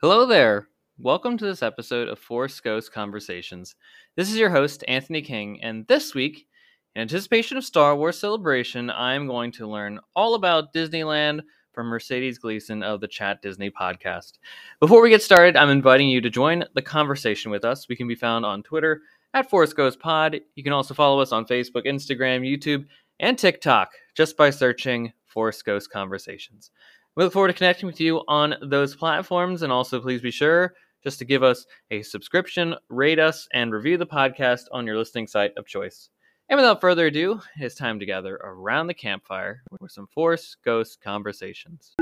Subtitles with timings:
[0.00, 0.68] Hello there.
[0.96, 3.74] Welcome to this episode of Force Ghost Conversations.
[4.14, 6.46] This is your host, Anthony King, and this week,
[6.94, 11.40] in anticipation of Star Wars Celebration, I'm going to learn all about Disneyland
[11.72, 14.34] from Mercedes Gleeson of the Chat Disney podcast.
[14.78, 17.88] Before we get started, I'm inviting you to join the conversation with us.
[17.88, 19.00] We can be found on Twitter
[19.34, 20.38] at Force Ghost Pod.
[20.54, 22.84] You can also follow us on Facebook, Instagram, YouTube,
[23.18, 26.70] and TikTok just by searching Force Ghost Conversations.
[27.18, 30.74] We look forward to connecting with you on those platforms, and also please be sure
[31.02, 35.26] just to give us a subscription, rate us, and review the podcast on your listening
[35.26, 36.10] site of choice.
[36.48, 41.00] And without further ado, it's time to gather around the campfire for some Force Ghost
[41.02, 41.96] conversations.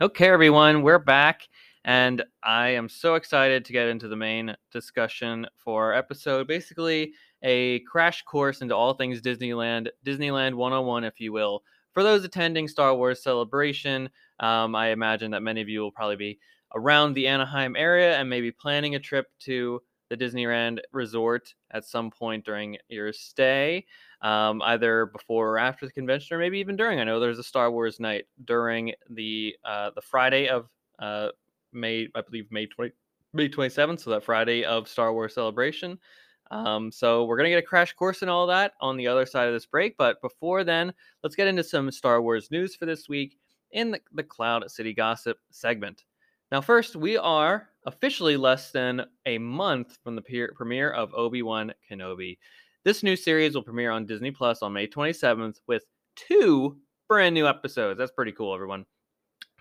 [0.00, 1.48] Okay, everyone, we're back,
[1.86, 6.48] and I am so excited to get into the main discussion for episode.
[6.48, 7.12] Basically,
[7.44, 11.62] a crash course into all things Disneyland, Disneyland 101, if you will.
[11.94, 16.16] For those attending Star Wars Celebration, um, I imagine that many of you will probably
[16.16, 16.38] be
[16.74, 22.10] around the Anaheim area and maybe planning a trip to the Disneyland Resort at some
[22.10, 23.86] point during your stay,
[24.22, 26.98] um, either before or after the convention, or maybe even during.
[26.98, 31.28] I know there's a Star Wars night during the uh, the Friday of uh,
[31.76, 32.92] May, I believe May 20,
[33.32, 35.98] May 27th, so that Friday of Star Wars Celebration.
[36.50, 39.48] Um, so we're gonna get a crash course in all that on the other side
[39.48, 39.96] of this break.
[39.96, 43.36] But before then, let's get into some Star Wars news for this week
[43.72, 46.04] in the, the Cloud City Gossip segment.
[46.52, 51.72] Now, first, we are officially less than a month from the premiere of Obi Wan
[51.90, 52.38] Kenobi.
[52.84, 56.76] This new series will premiere on Disney Plus on May 27th with two
[57.08, 57.98] brand new episodes.
[57.98, 58.86] That's pretty cool, everyone.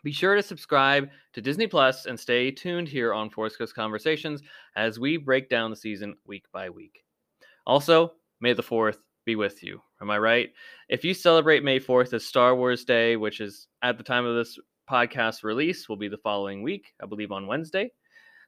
[0.06, 4.44] Be sure to subscribe to Disney Plus and stay tuned here on Force Ghost Conversations
[4.76, 7.04] as we break down the season week by week.
[7.66, 9.82] Also, May the 4th be with you.
[10.04, 10.52] Am I right?
[10.90, 14.36] If you celebrate May 4th as Star Wars Day, which is at the time of
[14.36, 17.92] this podcast release, will be the following week, I believe on Wednesday.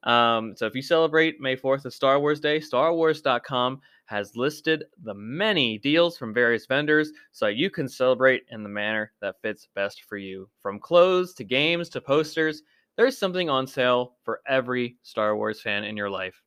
[0.08, 5.14] Um, so if you celebrate May 4th as Star Wars Day, StarWars.com has listed the
[5.14, 10.04] many deals from various vendors so you can celebrate in the manner that fits best
[10.04, 10.50] for you.
[10.62, 12.64] From clothes to games to posters,
[12.96, 16.42] there's something on sale for every Star Wars fan in your life.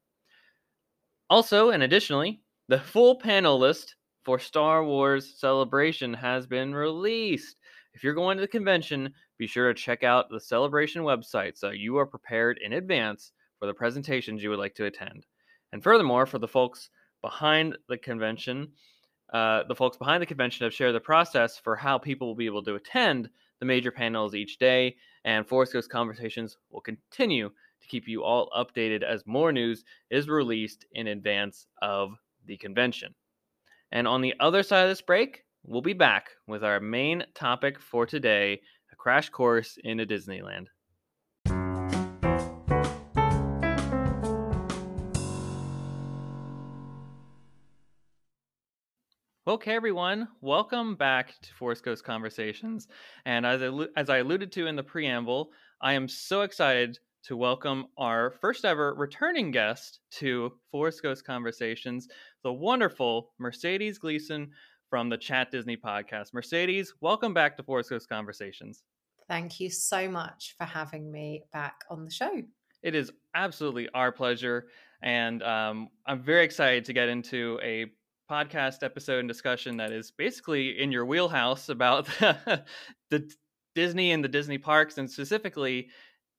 [1.28, 7.58] Also, and additionally, the full panel list for Star Wars Celebration has been released.
[7.92, 11.70] If you're going to the convention, be sure to check out the Celebration website so
[11.70, 15.26] you are prepared in advance for the presentations you would like to attend.
[15.72, 16.90] And furthermore, for the folks
[17.22, 18.72] behind the convention,
[19.32, 22.46] uh, the folks behind the convention have shared the process for how people will be
[22.46, 27.50] able to attend the major panels each day, and Force Ghost Conversations will continue
[27.80, 32.14] to keep you all updated as more news is released in advance of
[32.46, 33.14] the convention.
[33.92, 37.78] And on the other side of this break, we'll be back with our main topic
[37.78, 38.60] for today
[38.92, 40.66] a crash course into Disneyland.
[49.48, 52.88] Okay, everyone, welcome back to Force Ghost Conversations.
[53.24, 57.38] And as I, as I alluded to in the preamble, I am so excited to
[57.38, 62.06] welcome our first ever returning guest to Force Ghost Conversations,
[62.44, 64.50] the wonderful Mercedes Gleeson
[64.90, 66.34] from the Chat Disney podcast.
[66.34, 68.82] Mercedes, welcome back to Force Ghost Conversations.
[69.26, 72.42] Thank you so much for having me back on the show.
[72.82, 74.66] It is absolutely our pleasure.
[75.02, 77.86] And um, I'm very excited to get into a
[78.30, 82.06] podcast episode and discussion that is basically in your wheelhouse about
[83.10, 83.30] the
[83.74, 85.88] Disney and the Disney parks, and specifically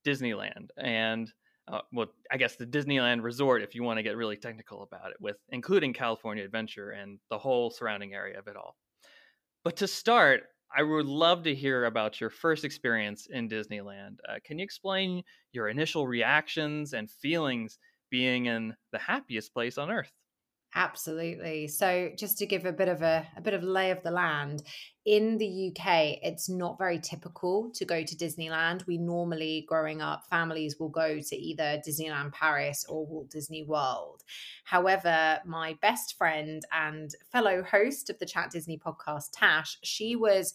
[0.05, 0.69] Disneyland.
[0.77, 1.31] And
[1.67, 5.11] uh, well, I guess the Disneyland Resort, if you want to get really technical about
[5.11, 8.75] it, with including California Adventure and the whole surrounding area of it all.
[9.63, 10.43] But to start,
[10.75, 14.15] I would love to hear about your first experience in Disneyland.
[14.27, 17.77] Uh, can you explain your initial reactions and feelings
[18.09, 20.11] being in the happiest place on earth?
[20.73, 21.67] Absolutely.
[21.67, 24.63] So just to give a bit of a, a bit of lay of the land,
[25.05, 28.85] in the UK, it's not very typical to go to Disneyland.
[28.87, 34.23] We normally, growing up, families will go to either Disneyland Paris or Walt Disney World.
[34.63, 40.53] However, my best friend and fellow host of the Chat Disney podcast, Tash, she was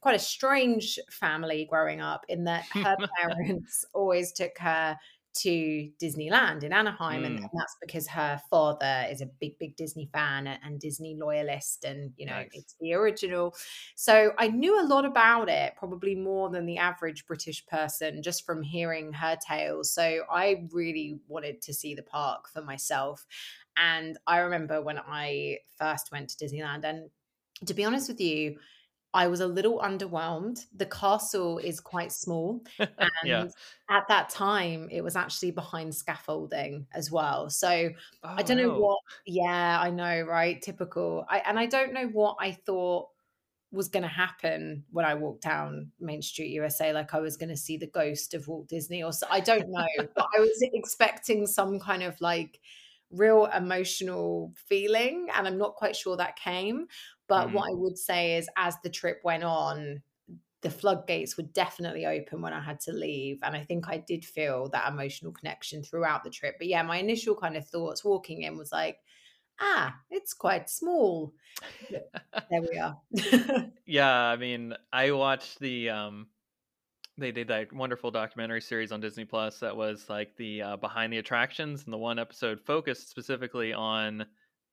[0.00, 4.96] quite a strange family growing up in that her parents always took her
[5.38, 7.22] to Disneyland in Anaheim.
[7.22, 7.26] Mm.
[7.26, 11.84] And, that's because her father is a big, big Disney fan and Disney loyalist.
[11.84, 12.50] And, you know, nice.
[12.52, 13.54] it's the original.
[13.96, 18.44] So I knew a lot about it, probably more than the average British person, just
[18.44, 19.90] from hearing her tales.
[19.90, 23.26] So I really wanted to see the park for myself.
[23.76, 27.10] And I remember when I first went to Disneyland, and
[27.66, 28.58] to be honest with you,
[29.14, 30.66] I was a little underwhelmed.
[30.76, 32.62] The castle is quite small.
[32.78, 33.46] And yeah.
[33.90, 37.48] at that time, it was actually behind scaffolding as well.
[37.50, 37.90] So I
[38.22, 38.78] Oh don't know no.
[38.78, 40.60] what, yeah, I know, right?
[40.60, 41.24] Typical.
[41.28, 43.08] I, and I don't know what I thought
[43.70, 46.92] was going to happen when I walked down Main Street USA.
[46.92, 49.26] Like I was going to see the ghost of Walt Disney or so.
[49.30, 49.86] I don't know.
[49.98, 52.60] but I was expecting some kind of like
[53.10, 55.28] real emotional feeling.
[55.34, 56.86] And I'm not quite sure that came.
[57.28, 57.52] But Mhm.
[57.52, 60.02] what I would say is, as the trip went on,
[60.62, 63.38] the floodgates were definitely open when I had to leave.
[63.42, 66.56] And I think I did feel that emotional connection throughout the trip.
[66.58, 69.00] But yeah, my initial kind of thoughts walking in was like,
[69.60, 71.34] ah, it's quite small.
[72.50, 73.00] There we are.
[73.86, 76.30] Yeah, I mean, I watched the um
[77.18, 81.12] they did that wonderful documentary series on Disney Plus that was like the uh, behind
[81.12, 84.24] the attractions and the one episode focused specifically on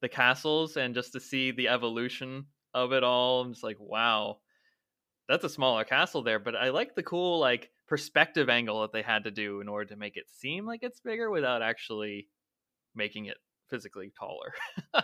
[0.01, 3.41] the castles and just to see the evolution of it all.
[3.41, 4.37] I'm just like, wow,
[5.27, 9.01] that's a smaller castle there, but I like the cool like perspective angle that they
[9.01, 12.27] had to do in order to make it seem like it's bigger without actually
[12.93, 13.37] making it
[13.69, 14.53] physically taller.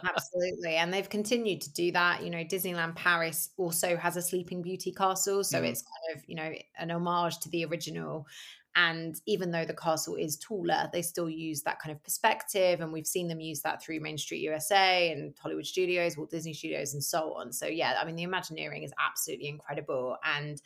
[0.03, 0.75] Absolutely.
[0.77, 2.23] And they've continued to do that.
[2.23, 5.43] You know, Disneyland Paris also has a Sleeping Beauty castle.
[5.43, 5.63] So Mhm.
[5.63, 8.25] it's kind of, you know, an homage to the original.
[8.73, 12.79] And even though the castle is taller, they still use that kind of perspective.
[12.81, 16.53] And we've seen them use that through Main Street USA and Hollywood Studios, Walt Disney
[16.53, 17.51] Studios, and so on.
[17.51, 20.17] So, yeah, I mean, the Imagineering is absolutely incredible.
[20.23, 20.61] And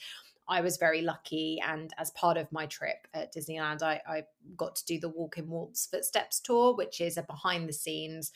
[0.48, 1.60] I was very lucky.
[1.66, 4.24] And as part of my trip at Disneyland, I, I
[4.56, 8.32] got to do the Walk in Walt's Footsteps tour, which is a behind the scenes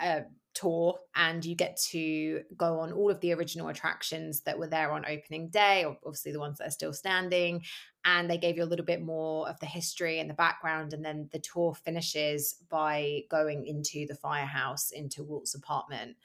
[0.00, 0.20] uh,
[0.52, 4.90] tour and you get to go on all of the original attractions that were there
[4.90, 7.62] on opening day obviously the ones that are still standing
[8.04, 11.04] and they gave you a little bit more of the history and the background and
[11.04, 16.16] then the tour finishes by going into the firehouse into walt's apartment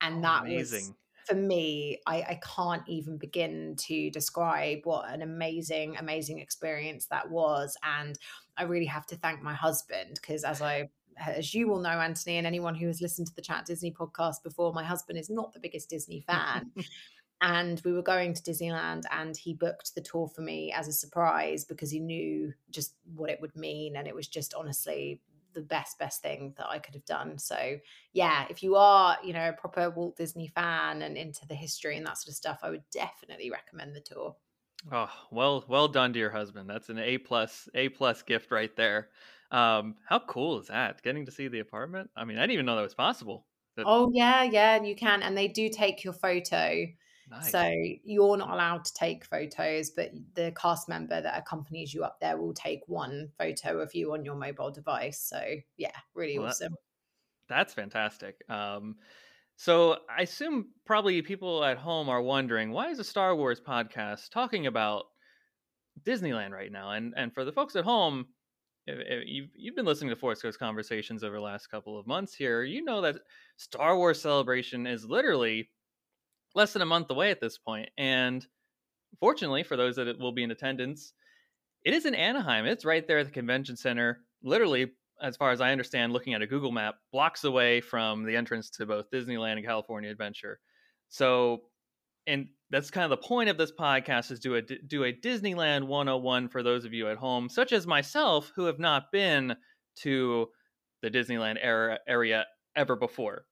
[0.00, 0.94] and Oh, that was amazing.
[1.26, 7.30] For me I, I can't even begin to describe what an amazing amazing experience that
[7.30, 8.18] was and
[8.56, 10.88] i really have to thank my husband because as i
[11.26, 14.42] as you will know anthony and anyone who has listened to the chat disney podcast
[14.42, 16.70] before my husband is not the biggest disney fan
[17.42, 20.92] and we were going to Disneyland and he booked the tour for me as a
[20.92, 25.20] surprise because he knew just what it would mean and it was just honestly
[25.56, 27.38] the best best thing that I could have done.
[27.38, 27.78] So
[28.12, 31.96] yeah, if you are, you know, a proper Walt Disney fan and into the history
[31.96, 34.36] and that sort of stuff, I would definitely recommend the tour.
[34.90, 36.68] Oh, well, well done to your husband.
[36.68, 39.10] That's an A plus, A plus gift right there.
[39.50, 41.02] Um, how cool is that?
[41.02, 42.10] Getting to see the apartment.
[42.16, 43.46] I mean, I didn't even know that was possible.
[43.76, 46.86] That Oh yeah, yeah, you can and they do take your photo.
[47.40, 47.60] So
[48.04, 52.36] you're not allowed to take photos, but the cast member that accompanies you up there
[52.36, 55.20] will take one photo of you on your mobile device.
[55.20, 56.76] So yeah, really Well, awesome.
[57.48, 58.42] that's fantastic.
[58.48, 58.96] Um,
[59.56, 64.30] so I assume probably people at home are wondering why is a Star Wars podcast
[64.30, 65.06] talking about
[66.02, 66.90] Disneyland right now?
[66.92, 68.26] And and for the folks at home,
[68.86, 72.06] if, if you've you've been listening to Force Ghost conversations over the last couple of
[72.06, 73.16] months here, you know that
[73.56, 75.70] Star Wars Celebration is literally
[76.56, 78.44] less than a month away at this point, and
[79.20, 81.12] fortunately for those that will be in attendance,
[81.84, 82.66] it is in Anaheim.
[82.66, 84.92] It's right there at the convention center, literally,
[85.22, 88.70] as far as I understand, looking at a Google map, blocks away from the entrance
[88.70, 90.58] to both Disneyland and California Adventure.
[91.08, 91.60] So,
[92.26, 95.84] and that's kind of the point of this podcast is do a do a Disneyland
[95.84, 99.54] 101 for those of you at home, such as myself who have not been
[100.00, 100.48] to
[101.02, 103.46] the Disneyland era, area ever before.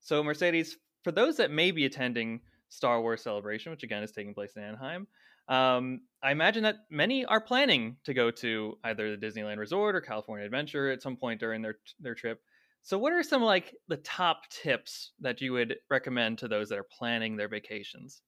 [0.00, 4.34] So, Mercedes, for those that may be attending Star Wars Celebration, which again is taking
[4.34, 5.06] place in Anaheim,
[5.46, 10.00] um, I imagine that many are planning to go to either the Disneyland Resort or
[10.00, 12.40] California Adventure at some point during their their trip.
[12.82, 16.78] So, what are some like the top tips that you would recommend to those that
[16.80, 18.22] are planning their vacations?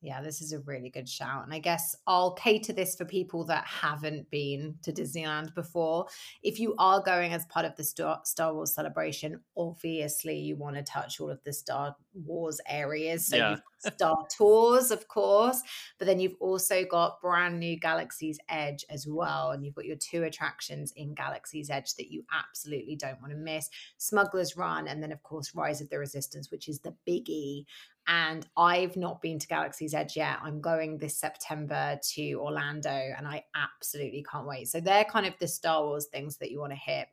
[0.00, 1.42] Yeah, this is a really good shout.
[1.44, 6.06] And I guess I'll cater this for people that haven't been to Disneyland before.
[6.42, 10.76] If you are going as part of the Star, Star Wars celebration, obviously you want
[10.76, 13.26] to touch all of the Star Wars areas.
[13.26, 13.50] So Yeah.
[13.50, 15.62] you've Star Tours, of course,
[15.98, 19.50] but then you've also got brand new Galaxy's Edge as well.
[19.50, 23.38] And you've got your two attractions in Galaxy's Edge that you absolutely don't want to
[23.38, 23.68] miss
[23.98, 27.64] Smuggler's Run, and then, of course, Rise of the Resistance, which is the biggie
[28.08, 30.38] and I've not been to Galaxy's Edge yet.
[30.42, 34.68] I'm going this September to Orlando and I absolutely can't wait.
[34.68, 37.06] So they're kind of the Star Wars things that you want to hit.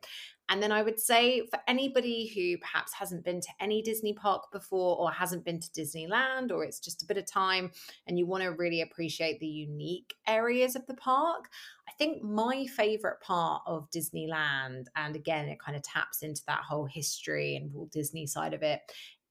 [0.48, 4.52] And then I would say for anybody who perhaps hasn't been to any Disney park
[4.52, 7.70] before or hasn't been to Disneyland or it's just a bit of time
[8.06, 11.48] and you want to really appreciate the unique areas of the park,
[11.88, 16.60] I think my favorite part of Disneyland, and again, it kind of taps into that
[16.60, 18.80] whole history and Walt Disney side of it,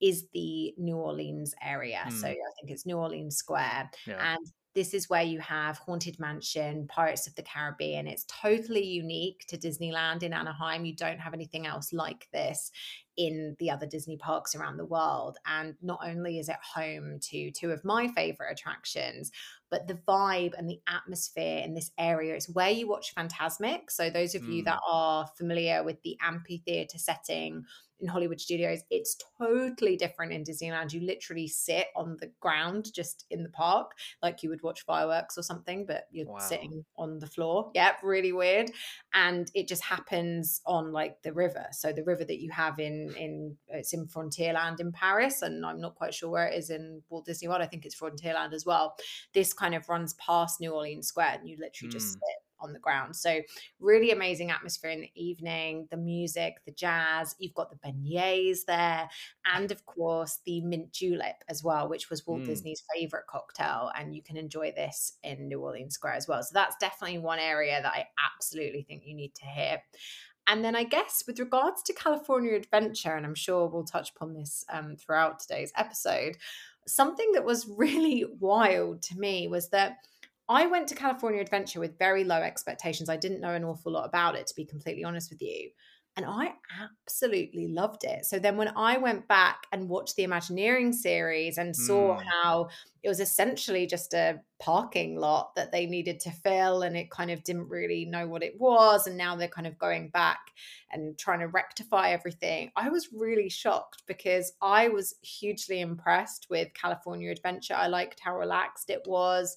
[0.00, 2.02] is the New Orleans area.
[2.06, 2.12] Mm.
[2.12, 2.32] So hmm.
[2.32, 3.90] I think it's New Orleans Square.
[4.06, 4.34] Yeah.
[4.34, 4.46] And
[4.76, 8.06] this is where you have Haunted Mansion, Pirates of the Caribbean.
[8.06, 10.84] It's totally unique to Disneyland in Anaheim.
[10.84, 12.70] You don't have anything else like this
[13.16, 15.38] in the other Disney parks around the world.
[15.46, 19.30] And not only is it home to two of my favorite attractions,
[19.70, 23.90] but the vibe and the atmosphere in this area is where you watch Fantasmic.
[23.90, 24.54] So, those of mm.
[24.54, 27.64] you that are familiar with the amphitheater setting
[28.00, 30.92] in Hollywood studios, it's totally different in Disneyland.
[30.92, 33.92] You literally sit on the ground just in the park,
[34.22, 36.38] like you would watch fireworks or something, but you're wow.
[36.38, 37.70] sitting on the floor.
[37.74, 38.70] Yeah, really weird.
[39.14, 41.66] And it just happens on like the river.
[41.72, 45.80] So the river that you have in in it's in Frontierland in Paris, and I'm
[45.80, 47.62] not quite sure where it is in Walt Disney World.
[47.62, 48.96] I think it's Frontierland as well.
[49.34, 51.92] This kind of runs past New Orleans Square, and you literally mm.
[51.92, 52.20] just sit
[52.60, 53.14] on the ground.
[53.14, 53.40] So
[53.80, 57.34] really amazing atmosphere in the evening, the music, the jazz.
[57.38, 59.08] You've got the beignets there,
[59.54, 62.46] and of course the mint julep as well, which was Walt mm.
[62.46, 63.90] Disney's favorite cocktail.
[63.94, 66.42] And you can enjoy this in New Orleans Square as well.
[66.42, 69.80] So that's definitely one area that I absolutely think you need to hit.
[70.46, 74.32] And then I guess with regards to California Adventure, and I'm sure we'll touch upon
[74.32, 76.36] this um, throughout today's episode,
[76.86, 79.98] something that was really wild to me was that
[80.48, 83.08] I went to California Adventure with very low expectations.
[83.08, 85.70] I didn't know an awful lot about it, to be completely honest with you.
[86.16, 88.24] And I absolutely loved it.
[88.24, 92.22] So then when I went back and watched the Imagineering series and saw mm.
[92.24, 92.68] how
[93.02, 97.30] it was essentially just a parking lot that they needed to fill and it kind
[97.30, 99.06] of didn't really know what it was.
[99.06, 100.40] And now they're kind of going back
[100.90, 102.70] and trying to rectify everything.
[102.74, 107.74] I was really shocked because I was hugely impressed with California Adventure.
[107.74, 109.54] I liked how relaxed it was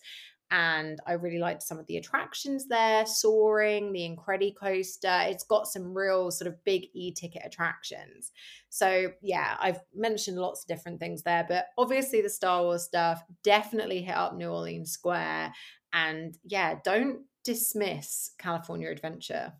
[0.51, 5.29] and I really liked some of the attractions there, soaring, the Incredicoaster.
[5.29, 8.32] It's got some real sort of big e-ticket attractions.
[8.70, 13.24] So yeah, I've mentioned lots of different things there, but obviously the Star Wars stuff
[13.44, 15.53] definitely hit up New Orleans Square,
[15.94, 19.53] and yeah, don't dismiss California Adventure.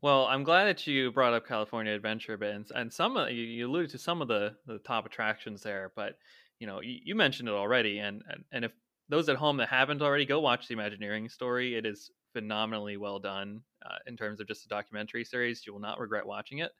[0.00, 3.66] Well, I'm glad that you brought up California Adventure, Ben, and some of you, you
[3.66, 6.18] alluded to some of the the top attractions there, but
[6.60, 8.72] you know you, you mentioned it already, and, and and if
[9.08, 11.74] those at home that haven't already, go watch the Imagineering story.
[11.74, 15.66] It is phenomenally well done uh, in terms of just a documentary series.
[15.66, 16.72] You will not regret watching it.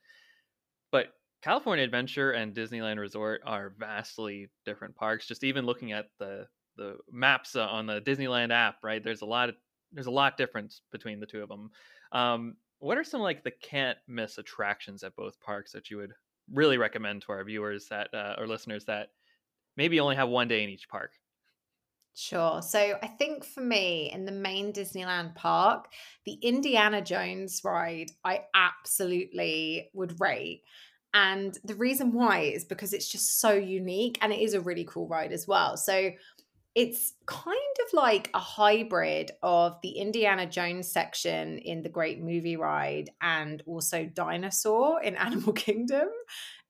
[0.90, 5.26] But California Adventure and Disneyland Resort are vastly different parks.
[5.26, 9.02] Just even looking at the the maps uh, on the Disneyland app, right?
[9.02, 9.56] There's a lot of
[9.92, 11.70] there's a lot difference between the two of them.
[12.12, 16.12] Um, what are some like the can't miss attractions at both parks that you would
[16.52, 19.08] really recommend to our viewers that uh, or listeners that
[19.76, 21.12] maybe only have one day in each park?
[22.20, 22.62] Sure.
[22.62, 25.92] So I think for me in the main Disneyland park,
[26.26, 30.64] the Indiana Jones ride, I absolutely would rate.
[31.14, 34.84] And the reason why is because it's just so unique and it is a really
[34.84, 35.76] cool ride as well.
[35.76, 36.10] So
[36.74, 37.56] it's kind
[37.86, 43.62] of like a hybrid of the Indiana Jones section in the Great Movie Ride and
[43.64, 46.08] also Dinosaur in Animal Kingdom.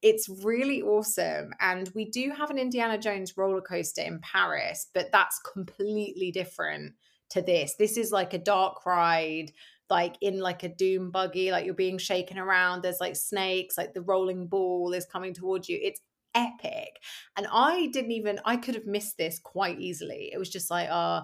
[0.00, 1.52] It's really awesome.
[1.60, 6.94] And we do have an Indiana Jones roller coaster in Paris, but that's completely different
[7.30, 7.74] to this.
[7.76, 9.52] This is like a dark ride,
[9.90, 12.82] like in like a doom buggy, like you're being shaken around.
[12.82, 15.78] There's like snakes, like the rolling ball is coming towards you.
[15.82, 16.00] It's
[16.34, 17.00] epic.
[17.36, 20.30] And I didn't even, I could have missed this quite easily.
[20.32, 21.22] It was just like, uh,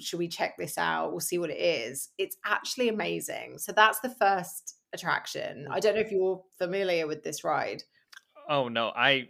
[0.00, 1.10] should we check this out?
[1.10, 2.10] We'll see what it is.
[2.18, 3.58] It's actually amazing.
[3.58, 5.66] So that's the first attraction.
[5.70, 7.82] I don't know if you're familiar with this ride.
[8.48, 9.28] Oh no, I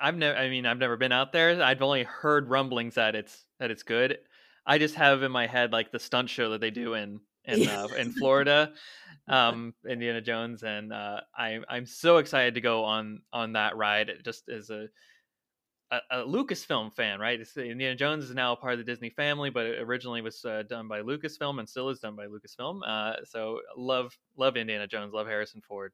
[0.00, 1.62] I've never I mean I've never been out there.
[1.62, 4.18] I've only heard rumblings that it's that it's good.
[4.66, 7.66] I just have in my head like the stunt show that they do in in
[7.68, 8.72] uh, in Florida,
[9.26, 14.10] um, Indiana Jones, and uh, I I'm so excited to go on on that ride.
[14.24, 14.88] Just as a
[15.90, 17.40] a, a Lucasfilm fan, right?
[17.40, 20.44] It's, Indiana Jones is now a part of the Disney family, but it originally was
[20.44, 22.80] uh, done by Lucasfilm and still is done by Lucasfilm.
[22.86, 25.92] Uh, so love love Indiana Jones, love Harrison Ford.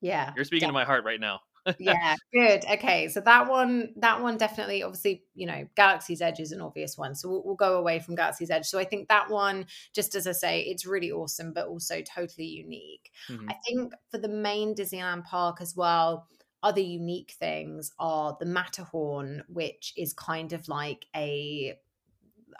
[0.00, 1.40] Yeah, you're speaking to my heart right now
[1.78, 2.64] yeah, good.
[2.64, 6.96] Okay, so that one, that one definitely, obviously, you know, Galaxy's Edge is an obvious
[6.96, 8.66] one, so we'll, we'll, go away from Galaxy's Edge.
[8.66, 12.46] So I think that one, just as I say, it's really awesome, but also totally
[12.46, 13.10] unique.
[13.30, 13.48] Mm-hmm.
[13.48, 16.26] I think for the main Disneyland park as well,
[16.62, 21.78] other unique things are the Matterhorn, which is kind of like a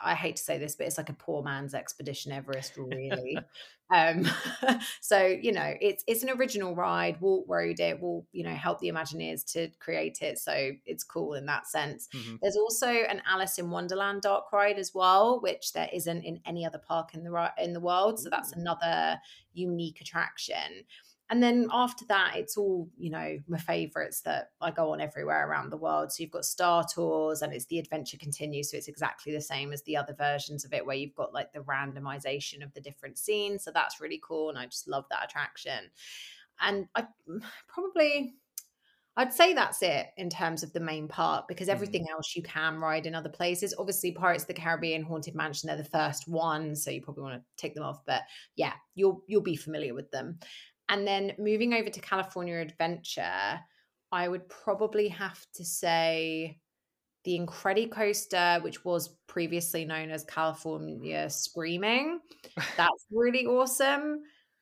[0.01, 3.37] I hate to say this, but it's like a poor man's expedition Everest, really.
[3.93, 4.27] um,
[5.01, 7.19] so you know, it's it's an original ride.
[7.21, 8.01] Walt rode it.
[8.01, 12.07] Will you know help the Imagineers to create it, so it's cool in that sense.
[12.13, 12.35] Mm-hmm.
[12.41, 16.65] There's also an Alice in Wonderland dark ride as well, which there isn't in any
[16.65, 18.19] other park in the in the world.
[18.19, 19.19] So that's another
[19.53, 20.85] unique attraction.
[21.29, 25.47] And then after that, it's all, you know, my favorites that I go on everywhere
[25.47, 26.11] around the world.
[26.11, 28.71] So you've got Star Tours and it's the adventure continues.
[28.71, 31.51] So it's exactly the same as the other versions of it where you've got like
[31.51, 33.65] the randomization of the different scenes.
[33.65, 34.49] So that's really cool.
[34.49, 35.89] And I just love that attraction.
[36.61, 37.05] And I
[37.67, 38.35] probably
[39.19, 41.75] I'd say that's it in terms of the main part because mm-hmm.
[41.75, 42.11] everything mm.
[42.11, 43.73] else you can ride in other places.
[43.77, 47.41] Obviously, Pirates of the Caribbean, Haunted Mansion, they're the first one, so you probably want
[47.41, 48.05] to take them off.
[48.05, 48.21] but
[48.55, 50.37] yeah, you'll you'll be familiar with them.
[50.89, 53.59] And then moving over to California Adventure,
[54.11, 56.59] I would probably have to say
[57.25, 62.19] the Incredicoaster, which was previously known as California Screaming.
[62.77, 64.21] That's really awesome.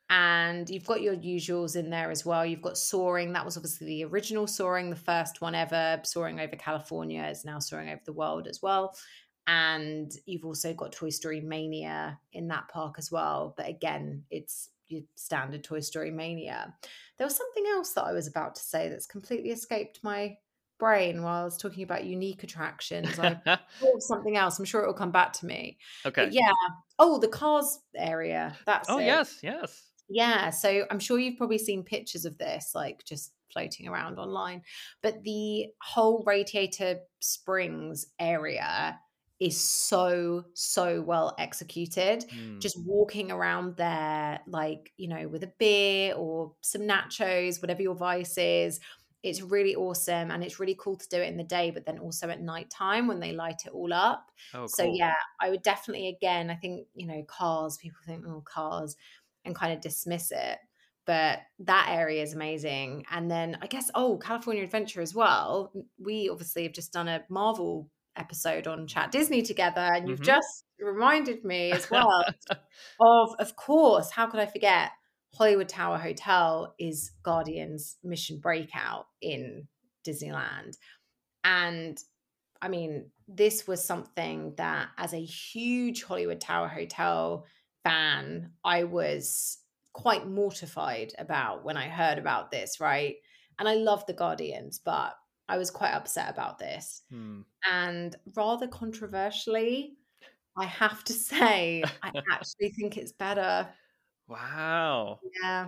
[0.10, 2.46] And you've got your usuals in there as well.
[2.46, 3.34] You've got Soaring.
[3.34, 6.00] That was obviously the original Soaring, the first one ever.
[6.04, 8.96] Soaring over California is now soaring over the world as well.
[9.48, 13.54] And you've also got Toy Story Mania in that park as well.
[13.58, 16.74] But again, it's your standard Toy Story mania.
[17.18, 20.38] There was something else that I was about to say that's completely escaped my
[20.78, 23.18] brain while I was talking about unique attractions.
[23.20, 23.36] I
[23.80, 24.60] thought something else.
[24.60, 25.78] I'm sure it will come back to me.
[26.06, 26.26] Okay.
[26.26, 26.52] But yeah.
[27.00, 28.56] Oh, the cars area.
[28.66, 29.06] That's oh it.
[29.06, 29.84] yes, yes.
[30.10, 30.50] Yeah.
[30.50, 34.62] So I'm sure you've probably seen pictures of this, like just floating around online.
[35.02, 39.00] But the whole Radiator Springs area
[39.40, 42.60] is so so well executed mm.
[42.62, 47.96] just walking around there like you know with a beer or some nachos whatever your
[47.96, 48.80] vice is
[49.24, 52.00] it's really awesome and it's really cool to do it in the day but then
[52.00, 54.68] also at night time when they light it all up oh, cool.
[54.70, 58.96] so yeah i would definitely again i think you know cars people think oh cars
[59.44, 60.60] and kind of dismiss it
[61.06, 66.30] but that area is amazing and then i guess oh california adventure as well we
[66.30, 70.36] obviously have just done a marvel episode on Chat Disney together, and you've mm-hmm.
[70.36, 72.24] just reminded me as well
[73.00, 74.92] of, of course, how could I forget?
[75.34, 79.68] Hollywood Tower Hotel is Guardian's mission breakout in
[80.08, 80.78] Disneyland.
[81.44, 81.98] And
[82.62, 87.46] I mean, this was something that, as a huge Hollywood Tower Hotel
[87.84, 89.58] fan, I was
[89.94, 93.16] quite mortified about when I heard about this, right?
[93.60, 95.14] And I love the Guardians, but
[95.48, 97.04] I was quite upset about this.
[97.12, 97.42] Hmm.
[97.70, 99.98] And rather controversially,
[100.58, 103.68] I have to say, I actually think it's better.
[104.28, 105.20] Wow.
[105.42, 105.68] Yeah.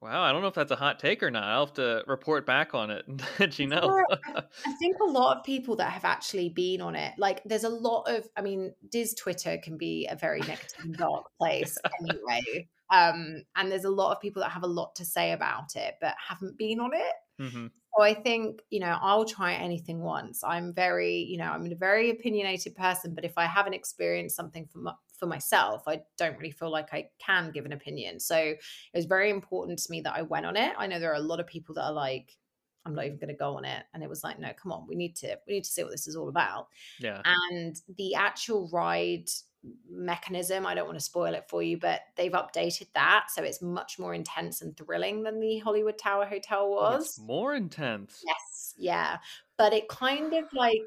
[0.00, 1.42] Wow, I don't know if that's a hot take or not.
[1.42, 4.00] I'll have to report back on it and let you know.
[4.26, 7.68] I think a lot of people that have actually been on it, like there's a
[7.68, 12.68] lot of, I mean, Diz Twitter can be a very negative and dark place anyway.
[12.90, 15.96] Um, and there's a lot of people that have a lot to say about it,
[16.00, 17.42] but haven't been on it.
[17.42, 17.66] Mm-hmm.
[17.96, 20.42] So I think, you know, I'll try anything once.
[20.44, 24.66] I'm very, you know, I'm a very opinionated person, but if I haven't experienced something
[24.66, 28.20] for, my, for myself, I don't really feel like I can give an opinion.
[28.20, 28.58] So it
[28.94, 30.72] was very important to me that I went on it.
[30.78, 32.36] I know there are a lot of people that are like,
[32.86, 33.84] I'm not even going to go on it.
[33.92, 35.90] And it was like, no, come on, we need to, we need to see what
[35.90, 36.68] this is all about.
[37.00, 37.20] Yeah.
[37.50, 39.28] And the actual ride
[39.90, 40.66] mechanism.
[40.66, 43.26] I don't want to spoil it for you, but they've updated that.
[43.34, 47.06] So it's much more intense and thrilling than the Hollywood Tower Hotel was.
[47.06, 48.22] It's more intense.
[48.26, 48.74] Yes.
[48.76, 49.18] Yeah.
[49.56, 50.82] But it kind of like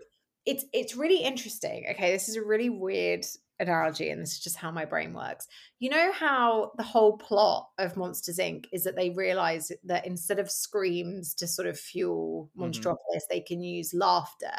[0.46, 1.86] it's it's really interesting.
[1.92, 3.26] Okay, this is a really weird
[3.60, 5.48] analogy, and this is just how my brain works.
[5.80, 8.66] You know how the whole plot of Monsters Inc.
[8.72, 12.70] is that they realize that instead of screams to sort of fuel mm-hmm.
[12.70, 13.30] Monstropolis, mm-hmm.
[13.30, 14.58] they can use laughter.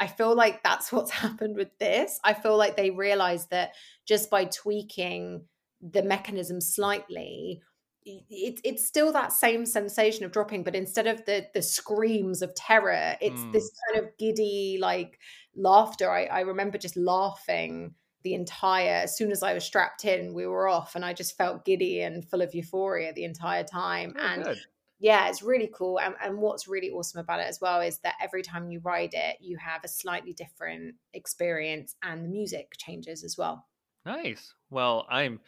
[0.00, 2.18] I feel like that's what's happened with this.
[2.24, 3.74] I feel like they realized that
[4.06, 5.44] just by tweaking
[5.80, 7.62] the mechanism slightly,
[8.04, 12.54] it, it's still that same sensation of dropping, but instead of the the screams of
[12.54, 13.52] terror, it's mm.
[13.52, 15.18] this kind of giddy like
[15.54, 16.10] laughter.
[16.10, 20.46] I, I remember just laughing the entire as soon as I was strapped in, we
[20.46, 24.14] were off, and I just felt giddy and full of euphoria the entire time.
[24.18, 24.58] Oh, and good
[25.00, 25.98] yeah, it's really cool.
[25.98, 29.14] And, and what's really awesome about it as well is that every time you ride
[29.14, 33.66] it, you have a slightly different experience and the music changes as well.
[34.04, 34.52] Nice.
[34.68, 35.40] Well, I'm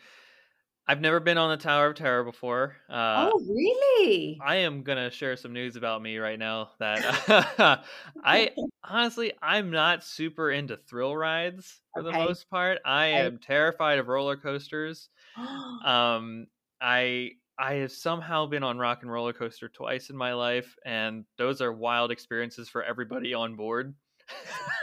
[0.88, 2.76] I've never been on the Tower of Terror before.
[2.90, 4.40] Uh, oh, really?
[4.44, 6.70] I am gonna share some news about me right now.
[6.80, 7.84] That
[8.24, 8.50] I
[8.84, 12.10] honestly, I'm not super into thrill rides for okay.
[12.10, 12.78] the most part.
[12.84, 15.08] I am terrified of roller coasters.
[15.84, 16.46] um,
[16.80, 21.24] I I have somehow been on Rock and Roller Coaster twice in my life, and
[21.38, 23.94] those are wild experiences for everybody on board.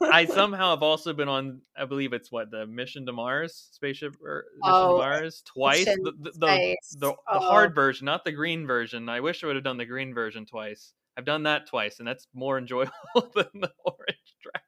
[0.00, 4.16] I somehow have also been on, I believe it's what the Mission to Mars spaceship
[4.22, 5.84] or Mission oh, to Mars twice.
[5.84, 7.40] The the, the, the, the oh.
[7.40, 9.08] hard version, not the green version.
[9.08, 10.92] I wish I would have done the green version twice.
[11.16, 14.62] I've done that twice, and that's more enjoyable than the orange track.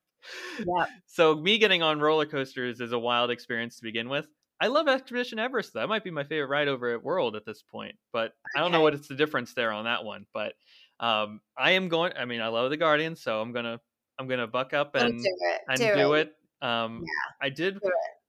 [0.58, 0.86] Yeah.
[1.06, 4.26] So me getting on roller coasters is a wild experience to begin with.
[4.60, 5.74] I love Expedition Everest.
[5.74, 8.72] That might be my favorite ride over at World at this point, but I don't
[8.72, 10.26] know what it's the difference there on that one.
[10.32, 10.54] But
[10.98, 12.12] um, I am going.
[12.18, 13.80] I mean, I love the Guardian, so I'm gonna
[14.18, 15.60] I'm gonna buck up and do it.
[15.68, 16.32] and do, do it.
[16.62, 16.66] it.
[16.66, 17.04] Um,
[17.40, 17.78] I did.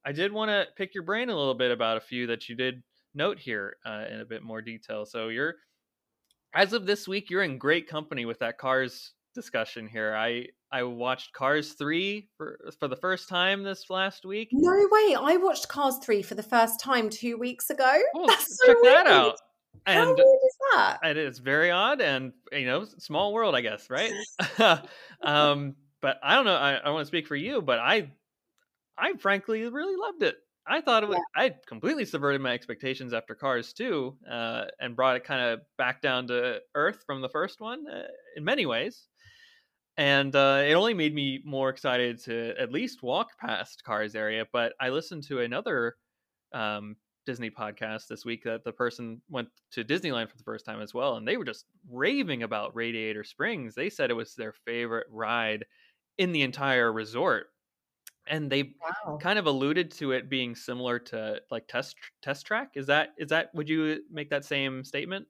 [0.06, 2.56] I did want to pick your brain a little bit about a few that you
[2.56, 2.82] did
[3.14, 5.06] note here uh, in a bit more detail.
[5.06, 5.56] So you're
[6.54, 10.16] as of this week, you're in great company with that Cars discussion here.
[10.16, 14.50] I I watched Cars three for for the first time this last week.
[14.52, 15.16] No way!
[15.20, 18.02] I watched Cars three for the first time two weeks ago.
[18.14, 19.38] Well, That's so check that out.
[19.86, 20.98] How And weird is that?
[21.04, 24.12] and it's very odd and you know small world i guess right
[25.24, 28.10] um but i don't know i, I want to speak for you but i
[28.98, 30.36] i frankly really loved it
[30.68, 35.16] i thought it was i completely subverted my expectations after cars 2 uh, and brought
[35.16, 38.04] it kind of back down to earth from the first one uh,
[38.36, 39.08] in many ways
[39.98, 44.46] and uh, it only made me more excited to at least walk past cars area
[44.52, 45.98] but i listened to another
[46.54, 50.82] um, Disney podcast this week that the person went to Disneyland for the first time
[50.82, 53.76] as well, and they were just raving about Radiator Springs.
[53.76, 55.66] They said it was their favorite ride
[56.18, 57.48] in the entire resort,
[58.28, 59.20] and they Wow.
[59.20, 62.72] kind of alluded to it being similar to like test test track.
[62.76, 65.28] Is that is that would you make that same statement?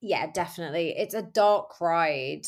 [0.00, 0.96] Yeah, definitely.
[0.96, 2.46] It's a dark ride.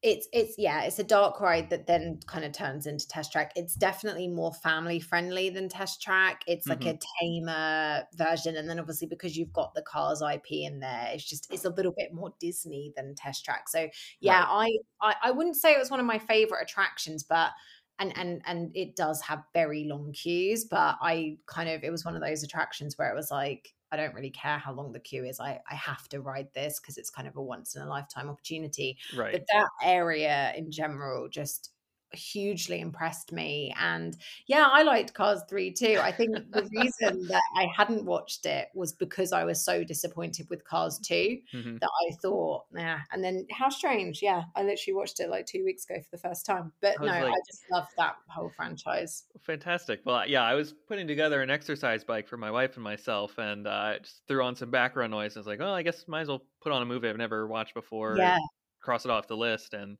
[0.00, 3.52] It's it's yeah, it's a dark ride that then kind of turns into test track.
[3.56, 6.42] It's definitely more family friendly than test track.
[6.46, 7.26] It's like a mm-hmm.
[7.26, 11.52] tamer version, and then obviously because you've got the Cars IP in there, it's just
[11.52, 13.68] it's a little bit more Disney than test track.
[13.68, 13.88] So
[14.20, 14.70] yeah, I,
[15.02, 17.50] I I wouldn't say it was one of my favorite attractions, but
[17.98, 22.04] and and and it does have very long queues, but I kind of it was
[22.04, 25.00] one of those attractions where it was like I don't really care how long the
[25.00, 25.40] queue is.
[25.40, 28.28] I I have to ride this because it's kind of a once in a lifetime
[28.28, 28.98] opportunity.
[29.16, 29.32] Right.
[29.32, 31.72] But that area in general just
[32.12, 34.16] hugely impressed me and
[34.46, 38.68] yeah i liked cars 3 too i think the reason that i hadn't watched it
[38.74, 41.78] was because i was so disappointed with cars 2 Mhm.
[41.80, 45.64] that i thought nah and then how strange yeah i literally watched it like two
[45.64, 49.24] weeks ago for the first time but I no i just love that whole franchise
[49.40, 50.00] Fantastic.
[50.04, 53.66] Well, yeah, I was putting together an exercise bike for my wife and myself, and
[53.66, 55.36] uh, I just threw on some background noise.
[55.36, 57.46] I was like, "Oh, I guess might as well put on a movie I've never
[57.46, 58.38] watched before." yeah
[58.80, 59.74] cross it off the list.
[59.74, 59.98] And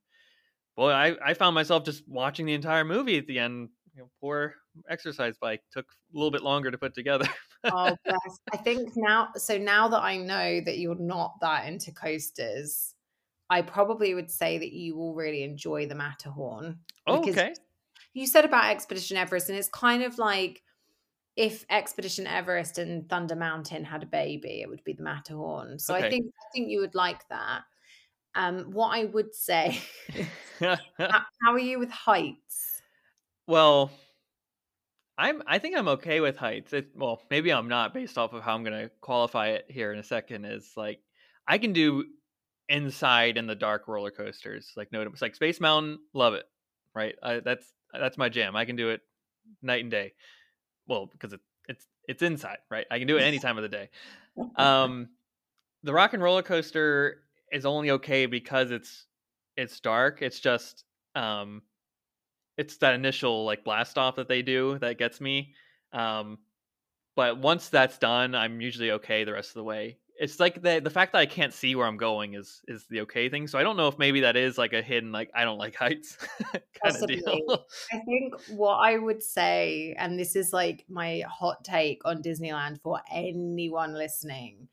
[0.79, 3.69] boy, I, I found myself just watching the entire movie at the end.
[3.95, 4.55] You know, poor
[4.89, 7.27] exercise bike took a little bit longer to put together.
[7.65, 11.91] oh bless i think now so now that i know that you're not that into
[11.91, 12.95] coasters
[13.51, 17.53] i probably would say that you will really enjoy the matterhorn oh, okay.
[18.15, 20.63] you said about Expedition Everest, and it's kind of like
[21.37, 25.79] if Expedition Everest and Thunder Mountain had a baby, it would be the Matterhorn.
[25.79, 26.07] So Okay.
[26.07, 27.63] I think I think you would like that.
[28.35, 29.81] Um, what I would say,
[30.61, 32.83] how, are you with heights?
[33.47, 33.91] well,
[35.17, 35.43] I'm.
[35.47, 36.73] I think I'm okay with heights.
[36.73, 39.93] It, well, maybe I'm not, based off of how I'm going to qualify it here
[39.93, 40.45] in a second.
[40.45, 41.01] Is like
[41.47, 42.05] I can do
[42.69, 44.73] inside in the dark roller coasters.
[44.77, 46.45] Like no, it's like Space Mountain, love it.
[46.95, 48.57] Right, I, that's that's my jam.
[48.57, 49.01] I can do it
[49.63, 50.13] night and day.
[50.87, 52.87] Well, because it, it's it's inside, right?
[52.91, 53.91] I can do it any time of the day.
[54.57, 55.09] um
[55.83, 59.07] the rock and roller coaster is only okay because it's
[59.59, 61.61] it's dark it's just um
[62.57, 65.53] it's that initial like blast off that they do that gets me
[65.93, 66.39] um
[67.17, 70.81] but once that's done i'm usually okay the rest of the way it's like the
[70.81, 73.59] the fact that i can't see where i'm going is is the okay thing so
[73.59, 76.17] i don't know if maybe that is like a hidden like i don't like heights
[76.83, 81.65] kind of deal I think what I would say, and this is like my hot
[81.65, 84.69] take on Disneyland for anyone listening.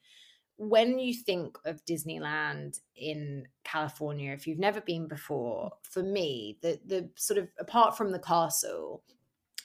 [0.58, 6.80] When you think of Disneyland in California, if you've never been before, for me, the
[6.86, 9.04] the sort of apart from the castle,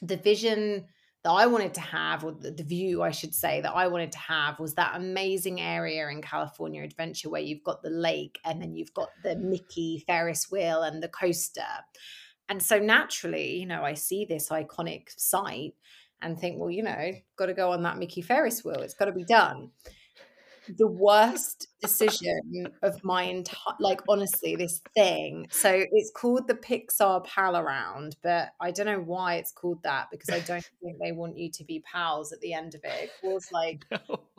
[0.03, 0.87] the vision
[1.22, 4.12] that I wanted to have, or the, the view I should say that I wanted
[4.12, 8.61] to have, was that amazing area in California Adventure where you've got the lake and
[8.61, 11.61] then you've got the Mickey Ferris wheel and the coaster.
[12.48, 15.74] And so naturally, you know, I see this iconic site
[16.22, 18.81] and think, well, you know, got to go on that Mickey Ferris wheel.
[18.81, 19.70] It's got to be done.
[20.68, 25.46] The worst decision of my entire, like, honestly, this thing.
[25.51, 30.09] So it's called the Pixar Pal Around, but I don't know why it's called that
[30.11, 33.05] because I don't think they want you to be pals at the end of it.
[33.05, 33.85] It caused like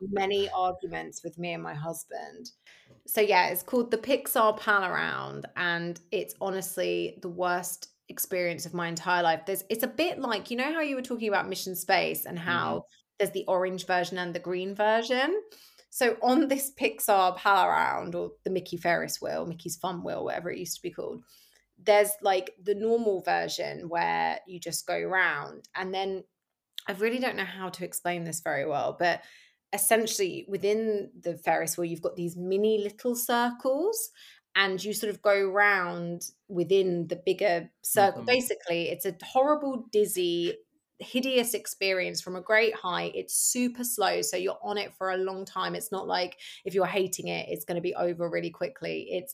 [0.02, 2.52] many arguments with me and my husband.
[3.08, 8.74] So yeah, it's called the Pixar Pal Around, and it's honestly the worst experience of
[8.74, 9.42] my entire life.
[9.46, 12.38] There's it's a bit like you know how you were talking about Mission Space and
[12.38, 12.48] mm-hmm.
[12.48, 12.86] how
[13.18, 15.42] there's the orange version and the green version.
[15.92, 20.50] So on this Pixar Pal Around or the Mickey Ferris wheel, Mickey's Fun Wheel, whatever
[20.50, 21.24] it used to be called,
[21.78, 26.24] there's like the normal version where you just go around and then
[26.88, 29.22] I really don't know how to explain this very well, but
[29.74, 34.12] essentially within the Ferris wheel, you've got these mini little circles
[34.56, 38.24] and you sort of go round within the bigger circle.
[38.24, 38.28] Mhm.
[38.28, 40.58] Basically, it's a horrible, dizzy,
[41.02, 43.14] hideous experience from a great height.
[43.16, 45.76] It's super slow, so you're on it for a long time.
[45.76, 49.08] It's not like if you're hating it, it's going to be over really quickly.
[49.10, 49.34] It's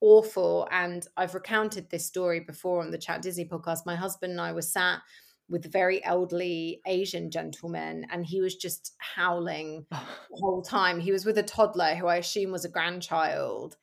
[0.00, 0.68] awful.
[0.70, 3.86] And I've recounted this story before on the Chat Disney podcast.
[3.86, 5.00] My husband and I were sat
[5.48, 9.98] with a very elderly Asian gentleman, and he was just howling the
[10.32, 11.00] whole time.
[11.00, 13.76] He was with a toddler who I assume was a grandchild,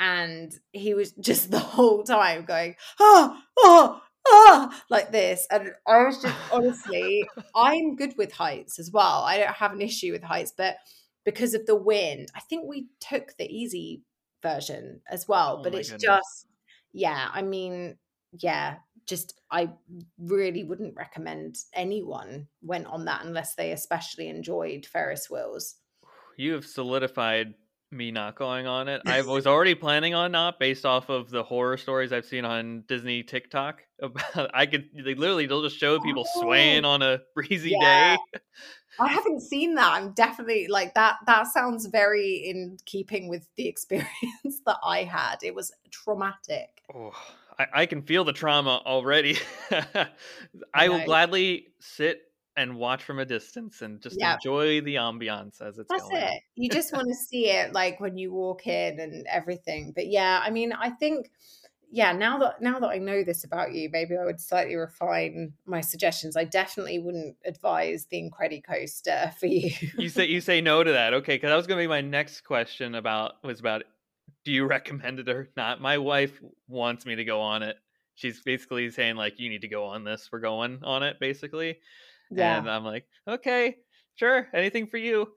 [0.00, 5.46] and he was just the whole time going, oh, oh, oh, like this.
[5.50, 9.22] And I was just honestly, I'm good with heights as well.
[9.22, 10.76] I don't have an issue with heights, but
[11.24, 14.02] because of the wind, I think we took the easy
[14.42, 15.58] version as well.
[15.58, 16.02] Oh but it's goodness.
[16.02, 16.46] just,
[16.92, 17.96] yeah, I mean,
[18.38, 19.70] yeah, just I
[20.18, 25.76] really wouldn't recommend anyone went on that unless they especially enjoyed Ferris wheels.
[26.36, 27.54] You have solidified
[27.92, 29.02] me not going on it.
[29.06, 32.84] I was already planning on not based off of the horror stories I've seen on
[32.88, 36.40] Disney TikTok about I could they literally they'll just show people oh.
[36.40, 38.16] swaying Oh, on a breezy yeah.
[38.16, 38.40] day.
[38.98, 39.92] I haven't seen that.
[39.92, 41.16] I'm definitely like that.
[41.26, 45.36] That sounds very in keeping with the experience that I had.
[45.42, 46.82] It was traumatic.
[46.94, 47.12] Oh,
[47.58, 49.38] I, I can feel the trauma already.
[50.74, 52.20] I will gladly sit
[52.56, 54.34] and watch from a distance and just Yeah.
[54.34, 56.22] enjoy the ambiance as it's That's going.
[56.22, 56.42] it.
[56.54, 59.92] You just want to see it like when you walk in and everything.
[59.92, 61.30] But yeah, I mean, I think
[61.94, 65.52] yeah, now that now that I know this about you, maybe I would slightly refine
[65.66, 66.38] my suggestions.
[66.38, 69.70] I definitely wouldn't advise the Incredicoaster for you.
[69.98, 71.34] You say you say no to that, okay?
[71.36, 73.84] Because that was going to be my next question about was about
[74.44, 75.80] do you recommend it or not?
[75.82, 77.76] My wife wants me to go on it.
[78.14, 80.30] She's basically saying like you need to go on this.
[80.32, 81.78] We're going on it basically,
[82.38, 82.58] yeah.
[82.58, 83.76] and I'm like okay,
[84.14, 85.32] sure, anything for you.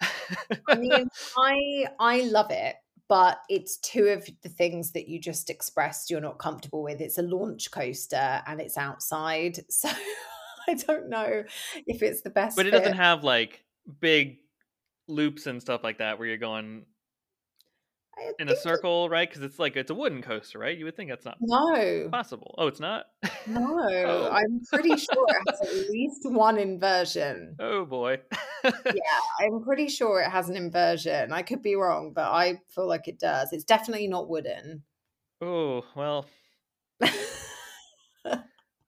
[0.68, 2.76] I mean, I I love it,
[3.08, 7.02] but it's two of the things that you just expressed you're not comfortable with.
[7.02, 9.60] It's a launch coaster and it's outside.
[9.70, 9.90] So
[10.68, 11.44] I don't know
[11.86, 12.80] if it's the best but it fit.
[12.80, 13.64] doesn't have like
[14.00, 14.38] big
[15.08, 16.86] loops and stuff like that where you're going
[18.40, 19.28] in a circle, right?
[19.30, 20.78] Because it's like it's a wooden coaster, right?
[20.78, 22.56] You would think that's not No, possible.
[22.58, 23.06] Oh, it's not.
[23.48, 23.78] no.
[24.06, 24.30] Oh.
[24.34, 27.56] I'm pretty sure it has at least one inversion.
[27.60, 28.20] oh boy.
[28.64, 28.72] Yeah,
[29.42, 31.32] I'm pretty sure it has an inversion.
[31.34, 33.50] I could be wrong, but I feel like it does.
[33.54, 34.84] It's definitely not wooden.
[35.42, 36.26] oh well,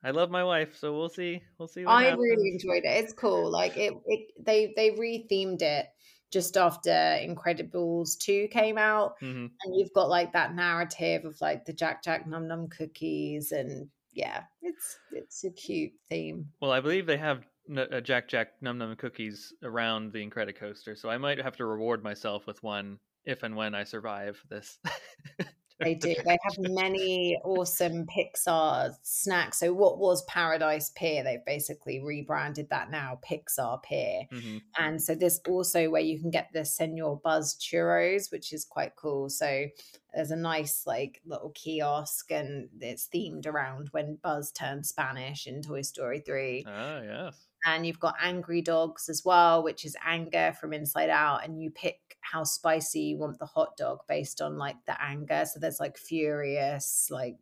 [0.04, 1.42] I love my wife, so we'll see.
[1.58, 1.84] We'll see.
[1.86, 2.22] I happens.
[2.22, 3.04] really enjoyed it.
[3.04, 3.52] It's cool.
[3.52, 5.88] Like it, it they they rethemed it
[6.32, 9.20] just after Incredibles 2 came out.
[9.22, 9.52] Mhm.
[9.64, 13.90] And you've got like that narrative of like the Jack Jack Num Num cookies and
[14.12, 16.52] yeah, it's it's a cute theme.
[16.60, 20.98] Well, I believe they have n- uh, Jack Jack Num Num cookies around the Incredicoaster,
[20.98, 24.80] so I might have to reward myself with one if and when I survive this.
[25.80, 26.16] They do.
[26.26, 29.60] They have many awesome Pixar snacks.
[29.60, 31.24] So what was Paradise Pier?
[31.24, 34.24] They've basically rebranded that now Pixar Pier.
[34.32, 34.62] Mhm.
[34.78, 38.96] And so there's also where you can get the Senor Buzz churros, which is quite
[38.96, 39.30] cool.
[39.30, 39.68] So
[40.14, 45.62] there's a nice like little kiosk and it's themed around when Buzz turned Spanish in
[45.62, 46.66] Toy Story 3.
[46.66, 47.47] Ah, yes.
[47.66, 51.44] And you've got Angry Dogs as well, which is anger from Inside Out.
[51.44, 55.44] And you pick how spicy you want the hot dog based on like the anger.
[55.46, 57.38] So there's like furious, like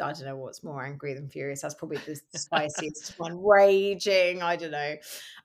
[0.00, 1.62] I don't know what's more angry than furious.
[1.62, 3.42] That's probably the spiciest one.
[3.44, 4.96] Raging, I don't know.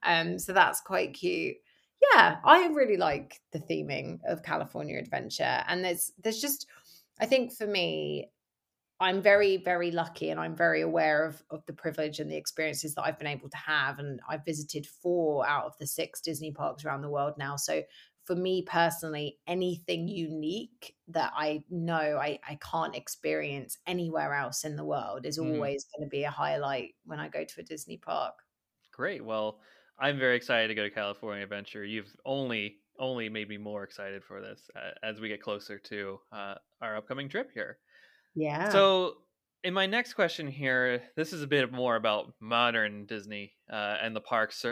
[0.04, 1.58] Um, so that's quite cute.
[2.14, 5.64] Yeah, I really like the theming of California Adventure.
[5.68, 6.68] And there's there's just
[7.20, 8.32] I think for me,
[9.02, 12.96] I'm very, very lucky and I'm very aware of, of the privilege and the experiences
[12.96, 13.98] that I've been able to have.
[13.98, 17.56] And I've visited four out of the six Disney parks around the world now.
[17.56, 17.84] So
[18.26, 24.76] for me personally, anything unique that I know I, I can't experience anywhere else in
[24.76, 25.40] the world is Mhm.
[25.40, 28.44] always going to be a highlight when I go to a Disney park.
[28.92, 29.24] Great.
[29.24, 29.62] Well,
[29.98, 31.84] I'm very excited to go to California Adventure.
[31.86, 36.20] You've only only made me more excited for this uh, as we get closer to
[36.34, 37.80] uh, our upcoming trip here.
[38.36, 38.70] Yeah.
[38.70, 39.15] So,
[39.63, 44.15] in my next question here, this is a bit more about modern Disney uh, and
[44.15, 44.65] the parks,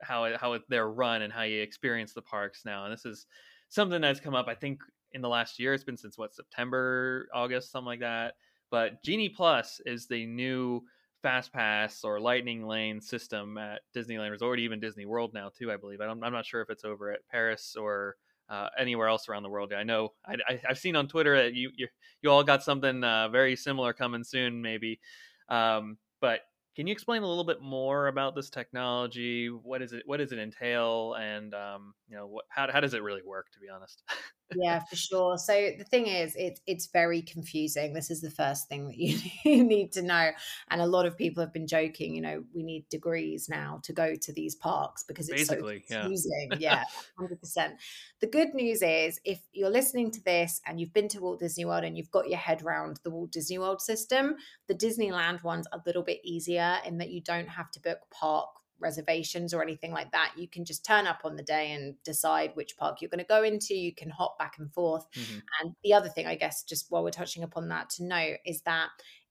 [0.00, 2.84] how how they're run and how you experience the parks now.
[2.84, 3.26] And this is
[3.68, 4.80] something that's come up, I think,
[5.12, 5.74] in the last year.
[5.74, 8.34] It's been since what September, August, something like that.
[8.70, 10.82] But Genie Plus is the new
[11.22, 15.72] Fast Pass or Lightning Lane system at Disneyland Resort, even Disney World now too.
[15.72, 16.00] I believe.
[16.00, 18.16] I don't, I'm not sure if it's over at Paris or
[18.48, 19.72] uh, anywhere else around the world.
[19.72, 21.88] I know I, I've seen on Twitter that you you
[22.22, 25.00] you all got something uh, very similar coming soon, maybe.
[25.48, 26.40] Um, but
[26.76, 29.48] can you explain a little bit more about this technology?
[29.48, 30.02] What is it?
[30.06, 31.14] What does it entail?
[31.14, 33.46] And um, you know, what, how how does it really work?
[33.52, 34.02] To be honest.
[34.56, 35.38] yeah, for sure.
[35.38, 37.92] So the thing is, it's it's very confusing.
[37.92, 38.96] This is the first thing that
[39.44, 40.30] you need to know.
[40.70, 42.14] And a lot of people have been joking.
[42.14, 46.00] You know, we need degrees now to go to these parks because it's Basically, so
[46.00, 46.50] confusing.
[46.58, 46.82] Yeah,
[47.18, 47.74] hundred percent.
[48.20, 51.64] The good news is, if you're listening to this and you've been to Walt Disney
[51.64, 55.66] World and you've got your head around the Walt Disney World system, the Disneyland one's
[55.72, 58.48] a little bit easier in that you don't have to book park
[58.80, 60.32] reservations or anything like that.
[60.36, 63.26] You can just turn up on the day and decide which park you're going to
[63.26, 63.74] go into.
[63.74, 65.06] You can hop back and forth.
[65.14, 65.38] Mm-hmm.
[65.60, 68.62] And the other thing, I guess, just while we're touching upon that to note is
[68.62, 68.88] that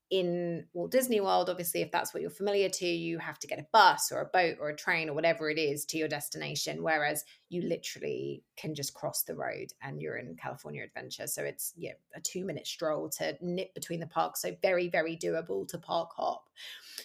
[0.10, 3.60] in Walt Disney World, obviously, if that's what you're familiar to, you have to get
[3.60, 6.82] a bus or a boat or a train or whatever it is to your destination.
[6.82, 11.28] Whereas you literally can just cross the road and you're in California Adventure.
[11.28, 14.42] So it's yeah, a two minute stroll to nip between the parks.
[14.42, 16.50] So very, very doable to park hop.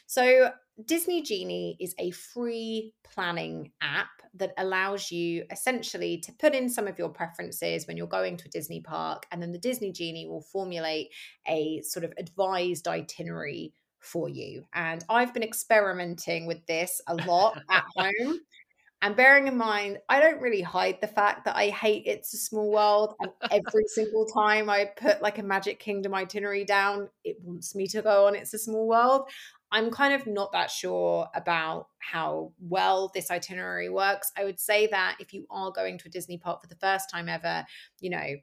[0.06, 0.50] So
[0.84, 6.86] Disney Genie is a free planning app that allows you essentially to put in some
[6.86, 10.26] of your preferences when you're going to a Disney park, and then the Disney Genie
[10.26, 11.08] will formulate
[11.46, 14.64] a sort of advised itinerary for you.
[14.74, 18.40] And I've been experimenting with this a lot at home.
[19.02, 22.36] And bearing in mind, I don't really hide the fact that I hate It's a
[22.36, 23.14] Small World.
[23.20, 27.88] And every single time I put like a Magic Kingdom itinerary down, it wants me
[27.88, 29.28] to go on It's a Small World.
[29.72, 34.30] I'm kind of not that sure about how well this itinerary works.
[34.36, 37.10] I would say that if you are going to a Disney park for the first
[37.10, 37.64] time ever,
[37.98, 38.34] you know,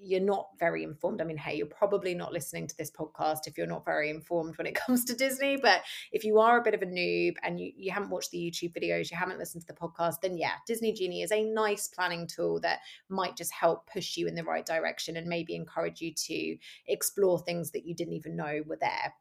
[0.00, 1.20] you're not very informed.
[1.20, 4.56] I mean, hey, you're probably not listening to this podcast if you're not very informed
[4.58, 5.56] when it comes to Disney.
[5.56, 5.82] But
[6.12, 8.74] if you are a bit of a noob and you, you haven't watched the YouTube
[8.74, 12.26] videos, you haven't listened to the podcast, then yeah, Disney Genie is a nice planning
[12.26, 16.12] tool that might just help push you in the right direction and maybe encourage you
[16.14, 16.56] to
[16.86, 19.14] explore things that you didn't even know were there.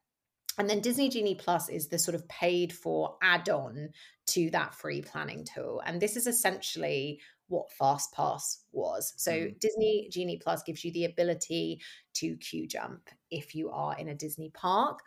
[0.58, 3.90] And then Disney Genie Plus is the sort of paid for add on
[4.28, 5.82] to that free planning tool.
[5.86, 9.14] And this is essentially what Fast Pass was.
[9.18, 9.60] So mm.
[9.60, 11.82] Disney Genie Plus gives you the ability
[12.16, 15.00] to queue jump if you are in a Disney park.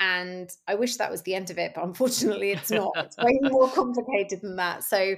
[0.00, 2.92] And I wish that was the end of it, but unfortunately it's not.
[2.96, 4.84] It's way more complicated than that.
[4.84, 5.14] So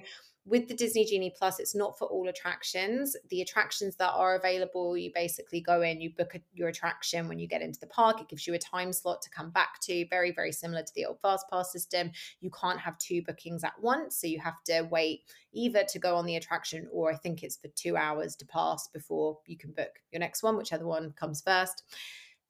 [0.51, 3.17] with the Disney Genie Plus, it's not for all attractions.
[3.29, 7.39] The attractions that are available, you basically go in, you book a, your attraction when
[7.39, 8.21] you get into the park.
[8.21, 11.07] It gives you a time slot to come back to, very, very similar to the
[11.07, 12.11] old Fast Pass system.
[12.41, 14.17] You can't have two bookings at once.
[14.17, 15.21] So you have to wait
[15.53, 18.89] either to go on the attraction or I think it's for two hours to pass
[18.89, 21.85] before you can book your next one, whichever one comes first.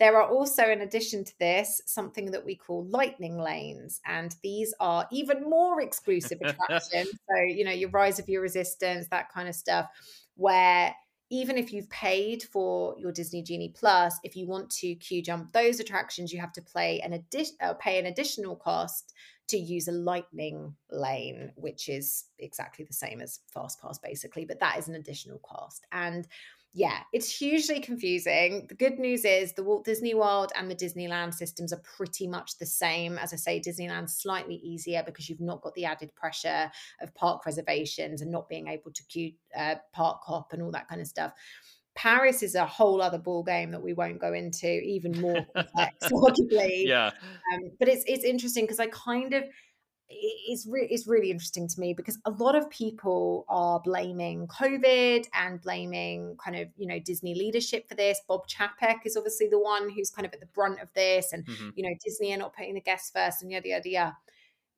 [0.00, 4.00] There are also, in addition to this, something that we call lightning lanes.
[4.06, 7.10] And these are even more exclusive attractions.
[7.28, 9.90] so, you know, your rise of your resistance, that kind of stuff,
[10.36, 10.94] where
[11.28, 15.52] even if you've paid for your Disney Genie Plus, if you want to queue jump
[15.52, 19.12] those attractions, you have to play an addi- uh, pay an additional cost
[19.48, 24.60] to use a lightning lane, which is exactly the same as Fast Pass, basically, but
[24.60, 25.86] that is an additional cost.
[25.92, 26.26] And
[26.72, 28.66] yeah, it's hugely confusing.
[28.68, 32.58] The good news is the Walt Disney World and the Disneyland systems are pretty much
[32.58, 33.18] the same.
[33.18, 37.44] As I say, Disneyland's slightly easier because you've not got the added pressure of park
[37.44, 41.08] reservations and not being able to queue uh, park hop and all that kind of
[41.08, 41.32] stuff.
[41.96, 45.94] Paris is a whole other ball game that we won't go into, even more complex,
[46.12, 46.86] arguably.
[46.86, 47.10] Yeah.
[47.52, 49.44] Um, but it's it's interesting because I kind of
[50.10, 55.26] is re- is really interesting to me because a lot of people are blaming COVID
[55.34, 58.20] and blaming kind of you know Disney leadership for this.
[58.26, 61.46] Bob Chapek is obviously the one who's kind of at the brunt of this, and
[61.46, 61.70] mm-hmm.
[61.74, 64.16] you know Disney are not putting the guests first, and yada yada yada.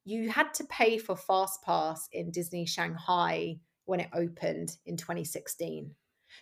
[0.05, 5.95] You had to pay for Fast Pass in Disney Shanghai when it opened in 2016.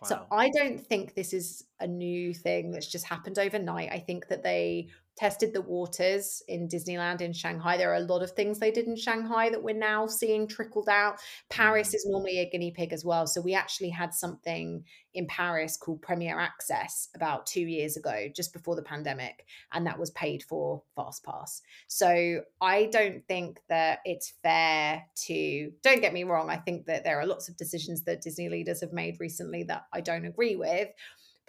[0.03, 0.09] Wow.
[0.09, 3.91] So I don't think this is a new thing that's just happened overnight.
[3.93, 7.77] I think that they tested the waters in Disneyland in Shanghai.
[7.77, 10.89] There are a lot of things they did in Shanghai that we're now seeing trickled
[10.89, 11.19] out.
[11.51, 11.95] Paris mm.
[11.95, 13.27] is normally a guinea pig as well.
[13.27, 18.53] So we actually had something in Paris called Premier Access about two years ago, just
[18.53, 21.63] before the pandemic, and that was paid for Fast Pass.
[21.89, 27.05] So I don't think that it's fair to, don't get me wrong, I think that
[27.05, 30.57] there are lots of decisions that Disney leaders have made recently that I don't agree
[30.57, 30.89] with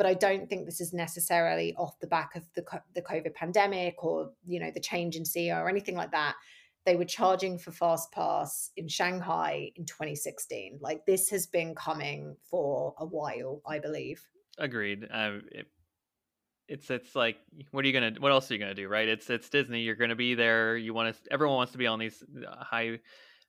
[0.01, 4.03] but I don't think this is necessarily off the back of the the COVID pandemic
[4.03, 6.37] or you know the change in CEO or anything like that.
[6.87, 10.79] They were charging for Fast Pass in Shanghai in 2016.
[10.81, 14.27] Like this has been coming for a while, I believe.
[14.57, 15.07] Agreed.
[15.13, 15.67] Uh, it,
[16.67, 17.37] it's it's like
[17.69, 19.93] what are you gonna what else are you gonna do right it's it's disney you're
[19.93, 22.97] gonna be there you want to everyone wants to be on these uh, high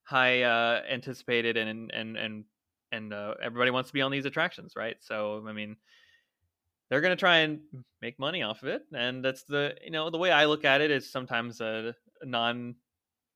[0.03, 2.45] high uh anticipated and and and
[2.91, 5.77] and uh, everybody wants to be on these attractions right so i mean
[6.93, 7.61] they're going to try and
[8.03, 10.83] make money off of it and that's the you know the way i look at
[10.83, 12.75] it is sometimes a non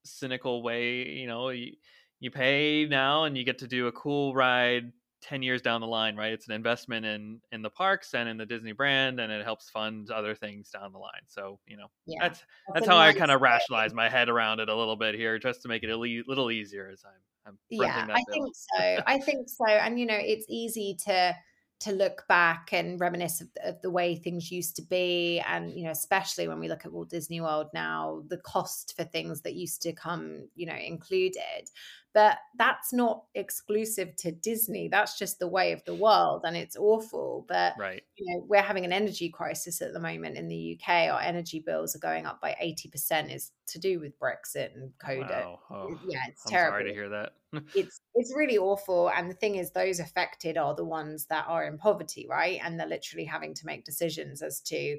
[0.06, 1.06] cynical way.
[1.08, 1.72] You know, you,
[2.20, 4.92] you pay now and you get to do a cool ride
[5.22, 8.36] 10 years down the line right it's an investment in in the parks and in
[8.36, 11.86] the disney brand and it helps fund other things down the line so you know
[12.06, 14.94] yeah, that's that's, that's how i kind of rationalize my head around it a little
[14.94, 18.22] bit here just to make it a le- little easier as i'm, I'm yeah i
[18.30, 21.34] think so i think so and you know it's easy to
[21.78, 25.42] to look back and reminisce of, of, the way things used to be.
[25.46, 29.04] And you know especially when we look at walt disney world now the cost for
[29.04, 31.68] things that used to come you know included.
[32.14, 34.88] But that's not exclusive to disney.
[34.88, 37.44] That's just the way of the world and it's awful.
[37.46, 38.02] But right.
[38.16, 41.60] you know we're having an energy crisis at the moment in the uk our energy
[41.60, 45.58] bills are going up by 80% is to do with brexit and coda wow.
[45.70, 47.32] oh, yeah it's I'm terrible sorry to hear that
[47.74, 51.64] it's it's really awful and the thing is those affected are the ones that are
[51.64, 54.96] in poverty right and they're literally having to make decisions as to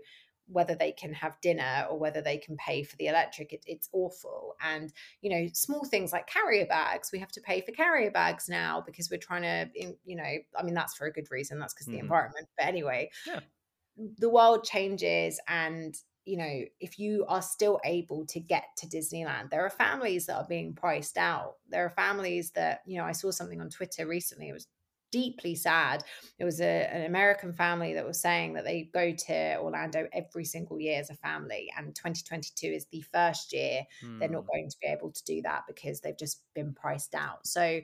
[0.50, 3.90] whether they can have dinner or whether they can pay for the electric it, it's
[3.92, 8.12] awful and you know small things like carrier bags we have to pay for carrier
[8.12, 9.70] bags now because we're trying to
[10.06, 11.96] you know i mean that's for a good reason that's because mm-hmm.
[11.96, 13.40] the environment but anyway yeah.
[14.20, 15.96] the world changes and
[16.28, 20.36] you know if you are still able to get to disneyland there are families that
[20.36, 24.06] are being priced out there are families that you know i saw something on twitter
[24.06, 24.68] recently it was
[25.12, 26.04] deeply sad.
[26.40, 30.46] It was a, an American family that was saying that they go to Orlando every
[30.46, 34.20] single year as a family, and 2022 is the first year mm.
[34.20, 34.48] they're not hmm.
[34.48, 37.46] going to be able to do that because they've just been priced out.
[37.46, 37.80] So,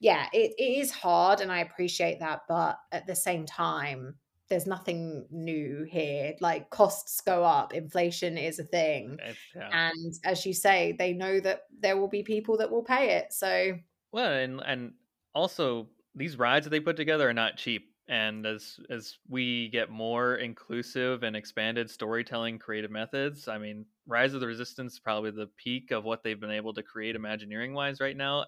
[0.00, 4.16] yeah, it, it is hard, and I appreciate that, but at the same time,
[4.48, 6.34] there's nothing new here.
[6.40, 9.18] Like costs go up, inflation is a thing.
[9.54, 9.68] Yeah.
[9.72, 13.32] And as you say, they know that there will be people that will pay it.
[13.32, 13.72] So
[14.12, 14.92] well, and and
[15.34, 19.90] also these rides that they put together are not cheap and as as we get
[19.90, 25.50] more inclusive and expanded storytelling creative methods i mean rise of the resistance probably the
[25.56, 28.44] peak of what they've been able to create imagineering wise right now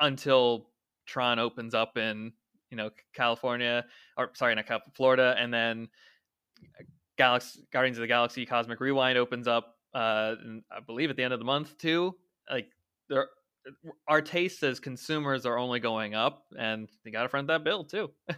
[0.00, 0.68] until
[1.06, 2.32] tron opens up in
[2.74, 3.84] you know california
[4.16, 5.88] or sorry not California, florida and then
[7.16, 10.34] galaxy guardians of the galaxy cosmic rewind opens up uh
[10.72, 12.14] i believe at the end of the month too.
[12.50, 12.66] Like
[13.08, 13.28] there
[14.08, 17.84] our tastes as consumers are only going up and you got to front that bill
[17.84, 18.10] too.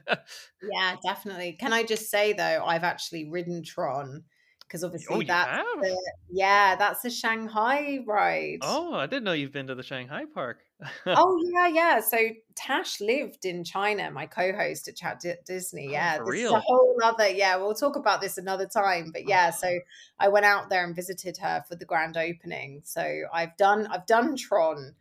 [0.70, 1.56] Yeah definitely.
[1.58, 4.22] Can i just say though i've actually ridden tron
[4.60, 9.52] because obviously oh, that's the, yeah that's the shanghai ride oh i didn't know you've
[9.52, 10.58] been to the shanghai park
[11.06, 12.18] oh yeah yeah so
[12.54, 16.60] tash lived in china my co-host at chat D- disney oh, yeah oh, this a
[16.60, 19.56] whole other yeah we'll talk about this another time but yeah oh.
[19.58, 19.78] so
[20.20, 24.04] i went out there and visited her for the grand opening so i've done i've
[24.04, 24.94] done tron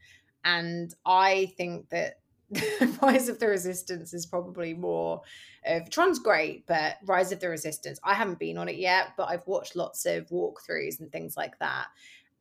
[0.46, 2.20] and I think that
[3.02, 5.22] Rise of the Resistance is probably more
[5.66, 9.28] of Tron's great, but Rise of the Resistance, I haven't been on it yet, but
[9.28, 11.88] I've watched lots of walkthroughs and things like that.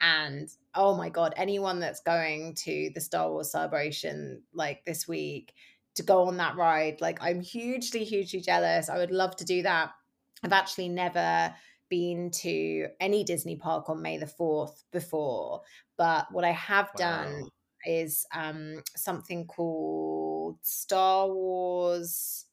[0.05, 5.55] And oh my God, anyone that's going to the Star Wars celebration like this week
[5.95, 8.91] to go on that ride, like I'm hugely, hugely jealous.
[8.91, 9.93] I would love to do that.
[10.43, 11.55] I've actually never
[11.89, 15.63] been to any Disney park on May the 4th before,
[15.97, 17.25] but what I have wow.
[17.25, 17.49] done
[17.87, 22.45] is um, something called Star Wars: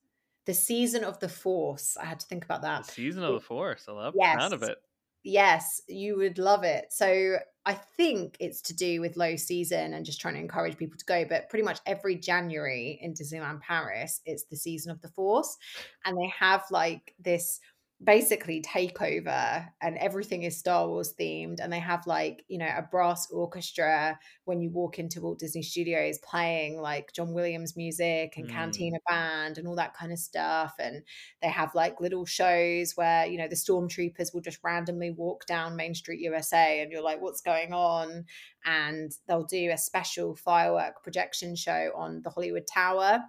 [0.45, 1.97] The Season of the Force.
[1.97, 2.85] I had to think about that.
[2.85, 3.87] The Season of the Force.
[3.89, 4.35] I love yes.
[4.35, 4.77] the sound of it.
[5.23, 6.87] Yes, you would love it.
[6.89, 10.97] So I think it's to do with low season and just trying to encourage people
[10.97, 11.25] to go.
[11.25, 15.57] But pretty much every January in Disneyland Paris, it's the season of the Force.
[16.05, 17.59] And they have like this
[18.03, 22.81] basically takeover and everything is Star Wars themed and they have like you know a
[22.81, 28.47] brass orchestra when you walk into Walt Disney Studios playing like John Williams music and
[28.47, 28.51] mm.
[28.51, 31.03] Cantina band and all that kind of stuff and
[31.43, 35.75] they have like little shows where you know the stormtroopers will just randomly walk down
[35.75, 38.25] Main Street USA and you're like what's going on
[38.65, 43.21] and they'll do a special firework projection show on the Hollywood Tower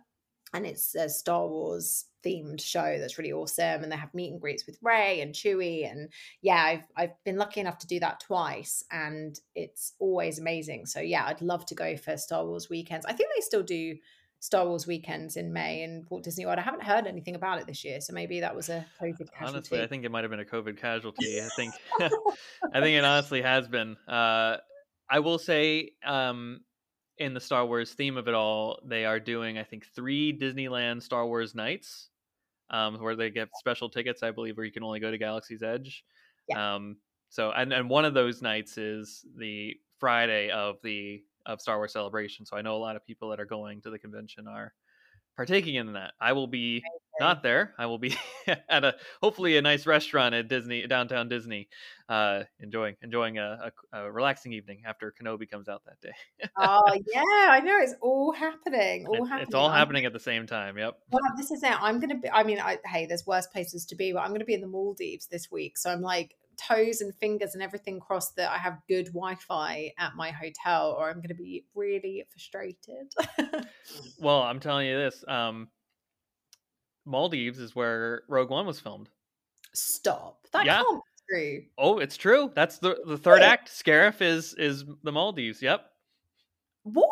[0.53, 4.41] and it's a Star Wars themed show that's really awesome and they have meet and
[4.41, 6.09] greets with Rey and Chewie and
[6.41, 10.87] yeah I've I've been lucky enough to do that twice and it's always amazing.
[10.87, 13.07] So yeah I'd love to go for Star Wars weekends.
[13.07, 13.97] I think they still do
[14.41, 16.59] Star Wars weekends in May in Walt Disney World.
[16.59, 19.41] I haven't heard anything about it this year so maybe that was a COVID casualty
[19.57, 21.41] honestly I think it might have been a COVID casualty.
[21.41, 23.97] I think I think it honestly has been.
[24.07, 24.59] Uh
[25.11, 26.61] I will say um
[27.19, 31.03] in the Star Wars theme of it all, they are doing, I think, three Disneyland
[31.03, 32.09] Star Wars nights
[32.71, 35.63] um, where they get special tickets, I believe, where you can only go to Galaxy's
[35.63, 36.05] Edge.
[36.49, 36.75] Yeah.
[36.75, 36.97] Um,
[37.29, 41.93] so, and, and one of those nights is the Friday of the of Star Wars
[41.93, 42.47] Celebration.
[42.47, 44.73] So I know a lot of people that are going to the convention are
[45.37, 46.13] partaking in that.
[46.21, 46.83] I will be
[47.21, 47.75] not there.
[47.79, 48.17] I will be
[48.69, 51.69] at a hopefully a nice restaurant at Disney downtown Disney,
[52.09, 56.49] uh, enjoying enjoying a, a, a relaxing evening after Kenobi comes out that day.
[56.57, 56.83] oh
[57.15, 59.07] yeah, I know it's all happening.
[59.07, 59.47] All It- happening.
[59.47, 60.79] It's all happening at the same time.
[60.79, 60.99] Yep.
[61.11, 61.83] Well, this is it.
[61.83, 62.31] I'm gonna be.
[62.31, 64.67] I mean, I, hey, there's worse places to be, but I'm gonna be in the
[64.67, 68.79] Maldives this week, so I'm like toes and fingers and everything crossed that I have
[68.89, 73.13] good Wi-Fi at my hotel, or I'm gonna be really frustrated.
[74.19, 75.25] Well, I'm telling you this.
[75.27, 75.69] Um,
[77.05, 79.09] Maldives is where Rogue One was filmed.
[79.75, 80.47] Stop.
[80.53, 80.83] That Yeah.
[80.83, 81.63] can't be true.
[81.79, 82.53] Oh, it's true.
[82.55, 83.47] That's the the third Wait.
[83.47, 83.69] act.
[83.71, 85.61] Scarif is is the Maldives.
[85.63, 85.85] Yep.
[86.85, 87.09] What?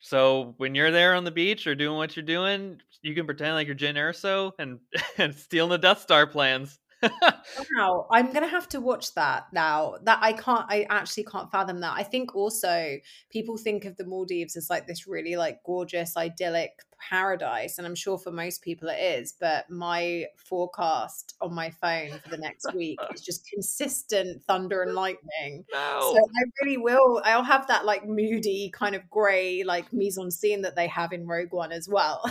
[0.00, 3.54] So when you're there on the beach or doing what you're doing, you can pretend
[3.54, 4.80] like you're Jyn Erso and
[5.18, 6.80] and stealing the Death Star plans.
[7.76, 9.96] Wow, I'm gonna have to watch that now.
[10.04, 11.94] That I can't, I actually can't fathom that.
[11.96, 12.98] I think also
[13.30, 16.72] people think of the Maldives as like this really like gorgeous, idyllic
[17.10, 19.34] paradise, and I'm sure for most people it is.
[19.38, 24.94] But my forecast on my phone for the next week is just consistent thunder and
[24.94, 25.64] lightning.
[25.72, 27.20] So I really will.
[27.24, 31.12] I'll have that like moody kind of grey like mise en scene that they have
[31.12, 32.22] in Rogue One as well.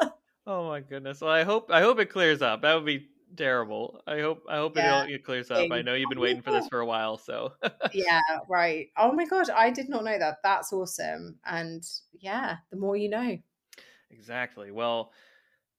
[0.46, 1.20] oh my goodness.
[1.20, 2.62] Well, I hope I hope it clears up.
[2.62, 4.02] That would be terrible.
[4.06, 5.04] I hope I hope Yeah.
[5.04, 5.70] it, it clears up.
[5.70, 7.54] I know you've been Oh, waiting for this for a while, so
[7.92, 8.90] yeah, right.
[8.96, 10.38] Oh my god, I did not know that.
[10.42, 11.40] That's awesome.
[11.44, 13.38] And yeah, the more you know.
[14.10, 14.70] Exactly.
[14.70, 15.12] Well,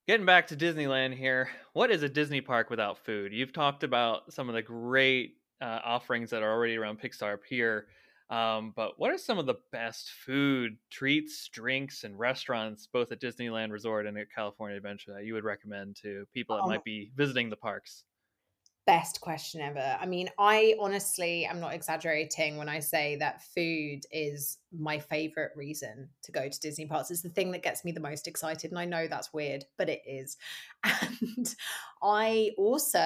[0.07, 3.33] getting back to Disneyland here, what is a Disney park without food?
[3.33, 7.89] You've talked about some of the great uh, offerings that are already around Pixar Pier,
[8.31, 13.21] um, but what are some of the best food, treats, drinks, and restaurants, both at
[13.21, 16.67] Disneyland Resort and at California Adventure, that you would recommend to people that Oh.
[16.67, 18.05] might be visiting the parks?
[18.87, 19.97] Best question ever.
[19.99, 25.51] I mean, I honestly am not exaggerating when I say that food is my favorite
[25.55, 27.11] reason to go to Disney parks.
[27.11, 28.71] It's the thing that gets me the most excited.
[28.71, 30.37] And I know that's weird, but it is.
[31.37, 31.55] And
[32.01, 32.97] I also,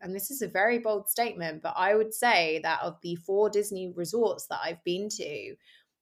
[0.00, 3.48] and this is a very bold statement, but I would say that of the four
[3.48, 5.54] Disney resorts that I've been to,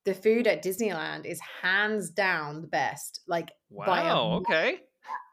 [0.04, 3.20] the food at Disneyland is hands down the best.
[3.26, 4.40] Like Wow.
[4.40, 4.80] Okay.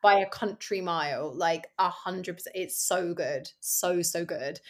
[0.07, 2.55] By a country mile, like a hundred percent.
[2.55, 4.61] It's so good, so so good.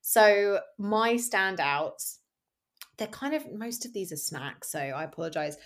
[0.00, 2.16] So my standouts,
[2.96, 4.72] they're kind of most of these are snacks.
[4.72, 5.58] So I apologize.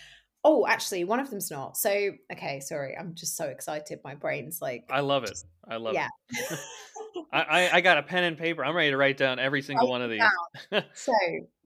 [0.42, 1.76] Oh, actually, one of them's not.
[1.76, 2.96] So okay, sorry.
[2.98, 4.00] I'm just so excited.
[4.04, 5.38] My brain's like, I love it.
[5.68, 6.08] I love yeah.
[6.30, 6.58] it.
[7.32, 8.64] I, I, I got a pen and paper.
[8.64, 10.22] I'm ready to write down every single Write one of these.
[10.94, 11.12] So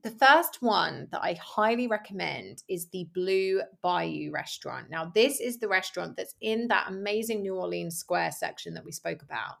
[0.03, 4.89] the first one that I highly recommend is the Blue Bayou restaurant.
[4.89, 8.91] Now, this is the restaurant that's in that amazing New Orleans Square section that we
[8.91, 9.55] spoke about.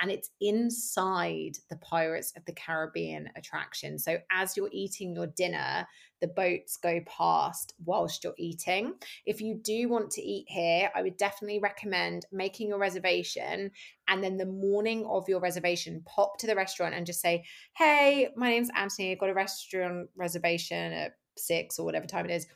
[0.00, 3.98] And it's inside the Pirates of the Caribbean attraction.
[3.98, 5.86] So as you're eating your dinner,
[6.20, 8.94] the boats go past whilst you're eating.
[9.26, 13.70] If you do want to eat here, I would definitely recommend making your reservation
[14.08, 17.44] and then the morning of your reservation, pop to the restaurant and just say,
[17.76, 19.12] hey, my name's Anthony.
[19.12, 22.46] I've got a restaurant reservation at six or whatever time it is.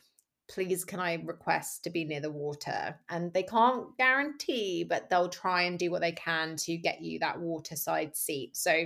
[0.47, 2.99] Please, can I request to be near the water?
[3.09, 7.19] And they can't guarantee, but they'll try and do what they can to get you
[7.19, 8.55] that waterside seat.
[8.55, 8.85] So,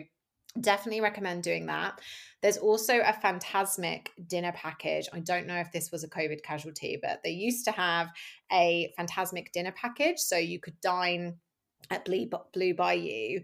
[0.60, 2.00] definitely recommend doing that.
[2.42, 5.08] There's also a Fantasmic dinner package.
[5.14, 8.08] I don't know if this was a COVID casualty, but they used to have
[8.52, 10.18] a Fantasmic dinner package.
[10.18, 11.36] So, you could dine
[11.90, 13.42] at Blue, Blue Bayou.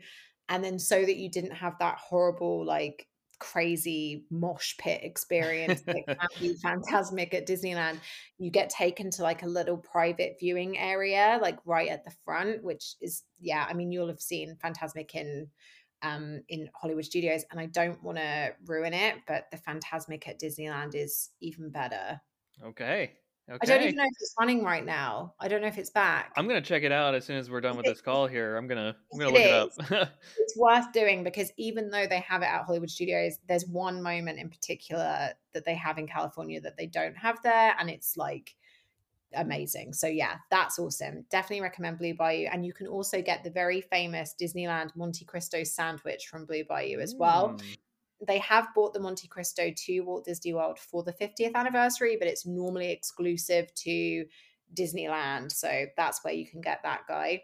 [0.47, 3.07] And then so that you didn't have that horrible, like
[3.39, 7.99] crazy mosh pit experience that can be Fantasmic at Disneyland,
[8.37, 12.63] you get taken to like a little private viewing area, like right at the front,
[12.63, 15.47] which is, yeah, I mean, you'll have seen Phantasmic in
[16.05, 20.39] um in Hollywood studios and I don't want to ruin it but the Fantasmic at
[20.39, 22.21] Disneyland is even better.
[22.63, 23.17] Okay.
[23.47, 23.59] Okay.
[23.61, 25.35] I don't even know if it's running right now.
[25.39, 26.33] I don't know if it's back.
[26.35, 28.57] I'm gonna check it out as soon as we're done with this call here.
[28.57, 30.09] I'm gonna I'm gonna It look it up.
[30.37, 34.39] it's worth doing because even though they have it at Hollywood Studios, there's one moment
[34.39, 38.55] in particular that they have in California that they don't have there, and it's like
[39.36, 39.93] amazing.
[39.93, 41.25] So yeah, that's awesome.
[41.29, 45.63] Definitely recommend Blue Bayou, and you can also get the very famous Disneyland Monte Cristo
[45.63, 47.49] sandwich from Blue Bayou as well.
[47.49, 47.77] Mm,
[48.27, 52.27] They have bought the Monte Cristo to Walt Disney World for the 50th anniversary, but
[52.27, 54.25] it's normally exclusive to
[54.73, 55.51] Disneyland.
[55.51, 57.43] So that's where you can get that guy.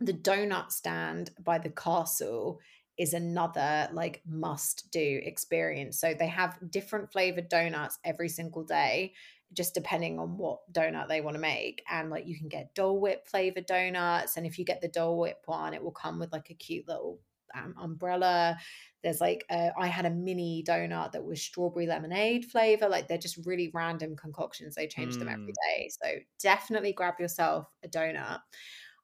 [0.00, 2.60] The donut stand by the castle
[3.00, 5.98] is another like must do experience.
[5.98, 9.14] So they have different flavored donuts every single day,
[9.52, 11.82] just depending on what donut they want to make.
[11.90, 14.36] And like you can get Dole Whip flavored donuts.
[14.36, 16.86] And if you get the Dole Whip one, it will come with like a cute
[16.86, 17.18] little
[17.54, 18.56] um, umbrella.
[19.02, 22.88] There's like a, I had a mini donut that was strawberry lemonade flavor.
[22.88, 24.74] Like they're just really random concoctions.
[24.74, 25.20] They change mm.
[25.20, 25.86] them every mm.
[25.90, 28.38] So definitely grab yourself a donut.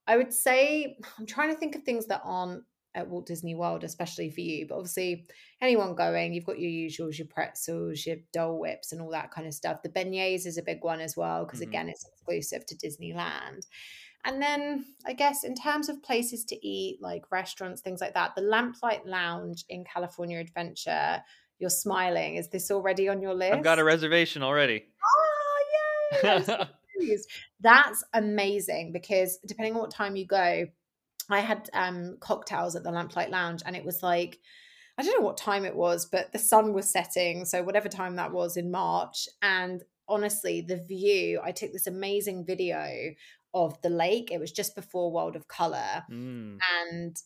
[0.07, 2.63] I would say I'm trying to think of things that aren't
[2.97, 4.67] at Walt Disney World, especially for you.
[4.67, 5.27] But obviously,
[5.61, 9.47] anyone going, you've got your usuals, your pretzels, your Dole Whips, and all that kind
[9.47, 9.83] of stuff.
[9.83, 11.69] The beignets is a big one as well, because mm-hmm.
[11.69, 13.67] again, it's exclusive to Disneyland.
[14.25, 18.35] And then I guess in terms of places to eat, like restaurants, things like that,
[18.35, 21.23] the Lamplight Lounge in California Adventure,
[21.59, 22.35] you're smiling.
[22.37, 23.55] Is this already on your list?
[23.55, 24.85] I've got a reservation already.
[25.05, 26.47] Oh, yay!
[27.61, 30.67] That's amazing because depending on what time you go,
[31.31, 34.39] I had um, cocktails at the Lamplight Lounge and it was like,
[34.99, 37.45] I don't know what time it was, but the sun was setting.
[37.45, 39.29] So, whatever time that was in March.
[39.43, 43.13] And honestly, the view, I took this amazing video
[43.53, 44.31] of the lake.
[44.31, 46.05] It was just before World of Color.
[46.11, 46.59] Mm.
[46.83, 47.17] And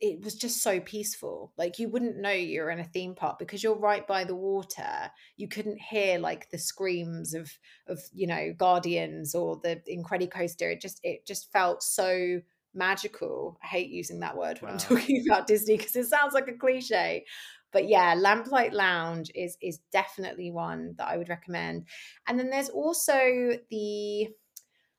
[0.00, 1.52] it was just so peaceful.
[1.56, 5.10] Like you wouldn't know you're in a theme park because you're right by the water.
[5.36, 7.50] You couldn't hear like the screams of
[7.86, 10.72] of you know guardians or the Incredicoaster.
[10.72, 12.40] It just it just felt so
[12.74, 13.58] magical.
[13.62, 14.74] I hate using that word when wow.
[14.74, 17.24] I'm talking about Disney because it sounds like a cliche.
[17.72, 21.86] But yeah, Lamplight Lounge is is definitely one that I would recommend.
[22.26, 24.28] And then there's also the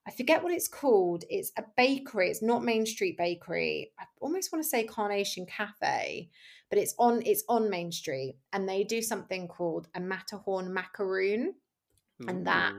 [0.07, 1.25] I forget what it's called.
[1.29, 2.29] It's a bakery.
[2.29, 3.91] It's not Main Street Bakery.
[3.99, 6.29] I almost want to say Carnation Cafe,
[6.69, 11.53] but it's on it's on Main Street, and they do something called a Matterhorn macaroon,
[12.23, 12.25] Ooh.
[12.27, 12.73] and that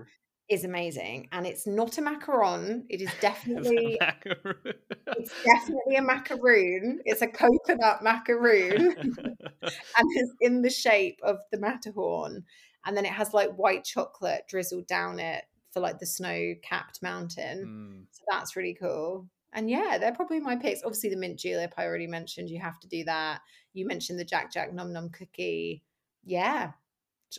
[0.48, 1.28] is amazing.
[1.32, 2.84] And it's not a macaron.
[2.88, 7.00] It is definitely it's definitely a macaroon.
[7.04, 8.94] It's a coconut macaroon,
[9.62, 12.44] and it's in the shape of the Matterhorn,
[12.84, 17.02] and then it has like white chocolate drizzled down it for like the snow capped
[17.02, 17.64] mountain.
[17.66, 18.04] Mm.
[18.10, 19.26] So that's really cool.
[19.54, 20.82] And yeah, they're probably my picks.
[20.82, 22.48] Obviously, the mint julep I already mentioned.
[22.48, 23.40] You have to do that.
[23.74, 25.82] You mentioned the Jack Jack Num Num cookie.
[26.24, 26.72] Yeah,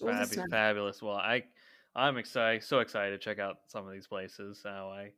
[0.02, 1.02] Fab- fabulous.
[1.02, 1.44] Well, I
[1.96, 4.62] I'm excited, so excited to check out some of these places.
[4.66, 5.12] Now, I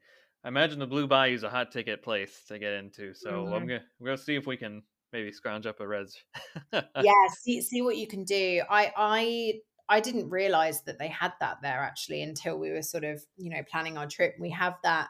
[0.43, 3.13] I imagine the Blue Bayou is a hot ticket place to get into.
[3.13, 3.53] So mm-hmm.
[3.53, 6.15] I'm gonna we're gonna see if we can maybe scrounge up a res.
[6.73, 6.82] yeah,
[7.39, 8.61] see see what you can do.
[8.69, 9.53] I I
[9.89, 13.49] I didn't realize that they had that there actually until we were sort of, you
[13.49, 14.36] know, planning our trip.
[14.39, 15.09] We have that.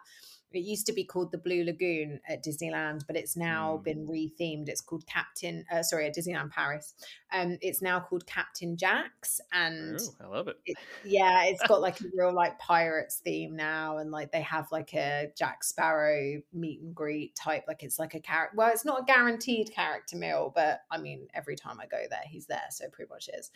[0.56, 3.84] It used to be called the Blue Lagoon at Disneyland, but it's now mm.
[3.84, 4.70] been rethemed.
[4.70, 6.94] It's called Captain, uh, sorry, at Disneyland Paris.
[7.34, 10.58] Um, it's now called Captain Jack's, and Ooh, I love it.
[10.66, 10.78] it.
[11.04, 14.94] Yeah, it's got like a real like pirates theme now, and like they have like
[14.94, 17.66] a Jack Sparrow meet and greet type.
[17.68, 18.56] Like it's like a character.
[18.58, 22.24] Well, it's not a guaranteed character meal, but I mean, every time I go there,
[22.26, 23.52] he's there, so pretty much is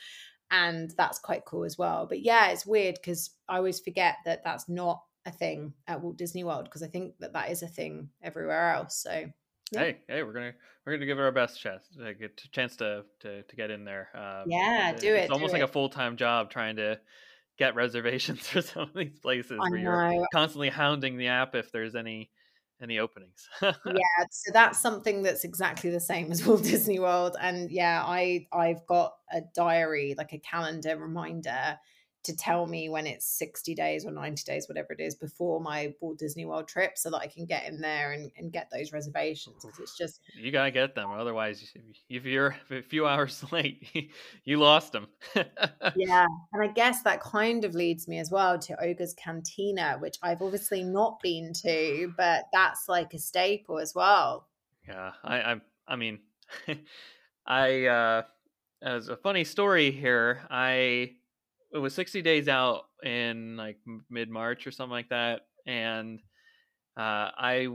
[0.52, 2.08] and that's quite cool as well.
[2.08, 6.18] But yeah, it's weird because I always forget that that's not a thing at Walt
[6.18, 8.96] Disney World because I think that that is a thing everywhere else.
[9.04, 9.26] So
[9.72, 9.80] yeah.
[9.80, 10.54] hey, hey, we're gonna
[10.86, 13.72] we're gonna give it our best chance to get a chance to to to get
[13.72, 14.10] in there.
[14.16, 15.24] Um, yeah, do it.
[15.24, 17.00] It's almost like a full time job trying to
[17.58, 20.10] get reservations for some of these places I where know.
[20.12, 22.32] you're constantly hounding the app if there's any
[22.82, 23.50] any openings.
[23.62, 23.74] yeah,
[24.32, 27.36] so that's something that's exactly the same as Walt Disney World.
[27.40, 31.78] And yeah, I I've got a diary, like a calendar reminder
[32.30, 35.94] to tell me when it's 60 days or 90 days, whatever it is, before my
[36.00, 38.94] Walt Disney World trip so that I can get in there and, and get those
[38.94, 39.64] reservations.
[39.64, 41.74] Cause It's just you gotta get them, otherwise,
[42.10, 44.12] if you're a few hours late,
[44.44, 45.08] you lost them.
[45.96, 50.18] yeah, and I guess that kind of leads me as well to Oga's Cantina, which
[50.22, 54.48] I've obviously not been to, but that's like a staple as well.
[54.88, 56.20] Yeah, I I, I mean,
[57.46, 58.22] I uh,
[58.82, 61.16] as a funny story here, I
[61.74, 63.78] it was 60 days out in like
[64.10, 66.20] mid March or something like that, and
[66.98, 67.68] uh, I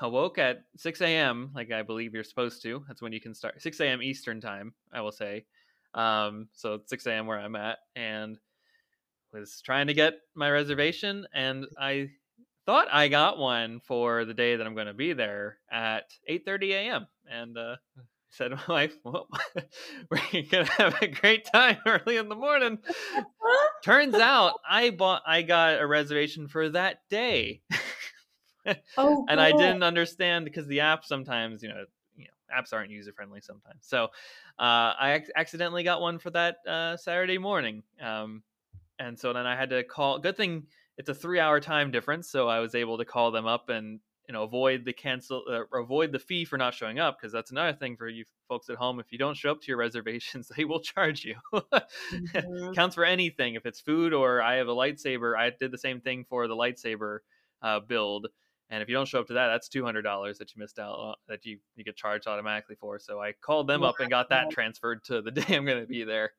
[0.00, 1.50] awoke at 6 a.m.
[1.54, 2.84] like I believe you're supposed to.
[2.86, 4.02] That's when you can start 6 a.m.
[4.02, 4.74] Eastern time.
[4.92, 5.44] I will say,
[5.94, 7.26] um, so 6 a.m.
[7.26, 8.38] where I'm at, and
[9.32, 12.10] was trying to get my reservation, and I
[12.66, 16.70] thought I got one for the day that I'm going to be there at 8:30
[16.72, 17.06] a.m.
[17.30, 17.76] and uh,
[18.30, 19.28] said my wife, "Well,
[20.10, 22.78] we're gonna have a great time early in the morning."
[23.82, 27.62] Turns out, I bought, I got a reservation for that day.
[28.98, 32.90] oh, and I didn't understand because the app sometimes, you know, you know, apps aren't
[32.90, 33.86] user friendly sometimes.
[33.86, 34.04] So,
[34.58, 38.42] uh, I ac- accidentally got one for that uh, Saturday morning, um,
[38.98, 40.18] and so then I had to call.
[40.18, 40.66] Good thing
[40.98, 44.00] it's a three hour time difference, so I was able to call them up and
[44.30, 47.50] you know avoid the cancel uh, avoid the fee for not showing up because that's
[47.50, 50.48] another thing for you folks at home if you don't show up to your reservations
[50.56, 52.72] they will charge you mm-hmm.
[52.72, 56.00] counts for anything if it's food or i have a lightsaber i did the same
[56.00, 57.18] thing for the lightsaber
[57.62, 58.28] uh, build
[58.70, 60.78] And if you don't show up to that, that's two hundred dollars that you missed
[60.78, 63.00] out on, that you you get charged automatically for.
[63.00, 65.88] So I called them up and got that transferred to the day I'm going to
[65.88, 66.30] be there.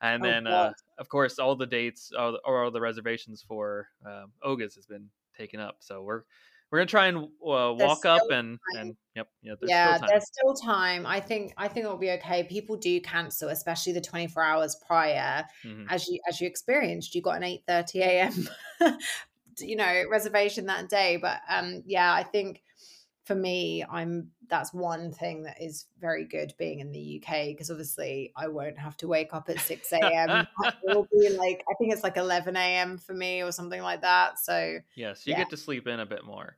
[0.00, 3.88] And Oh, then, uh, of course, all the dates all or all the reservations for
[4.04, 5.76] um, Oga's has been taken up.
[5.78, 6.22] So we're
[6.70, 10.08] we're gonna try and uh, walk up and and yep, yeah, there's yeah, still time.
[10.08, 11.06] there's still time.
[11.06, 12.44] I think I think it'll be okay.
[12.44, 15.44] People do cancel, especially the 24 hours prior.
[15.64, 15.86] Mhm.
[15.88, 18.48] As you as you experienced, you got an 8:30 a.m.
[19.58, 21.16] you know reservation that day.
[21.16, 22.62] But um, yeah, I think
[23.28, 27.70] for me, I'm that's one thing that is very good being in the UK because
[27.70, 30.46] obviously I won't have to wake up at 6 a.m.
[30.88, 32.96] It'll be like I think it's like 11 a.m.
[32.96, 34.38] for me or something like that.
[34.38, 35.40] So Yes, you yeah.
[35.40, 36.56] get to sleep in a bit more.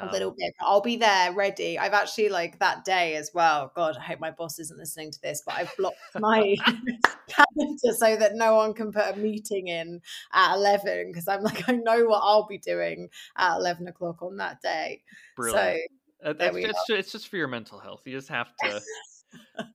[0.00, 0.52] a little bit.
[0.60, 1.78] I'll be there ready.
[1.78, 3.70] I've actually like that day as well.
[3.76, 6.56] God, I hope my boss isn't listening to this, but I've blocked my
[7.28, 10.00] calendar so that no one can put a meeting in
[10.32, 14.38] at eleven because I'm like I know what I'll be doing at eleven o'clock on
[14.38, 15.02] that day.
[15.36, 15.82] Brilliant.
[16.24, 18.02] Uh, that's just, it's just for your mental health.
[18.04, 18.80] You just have to.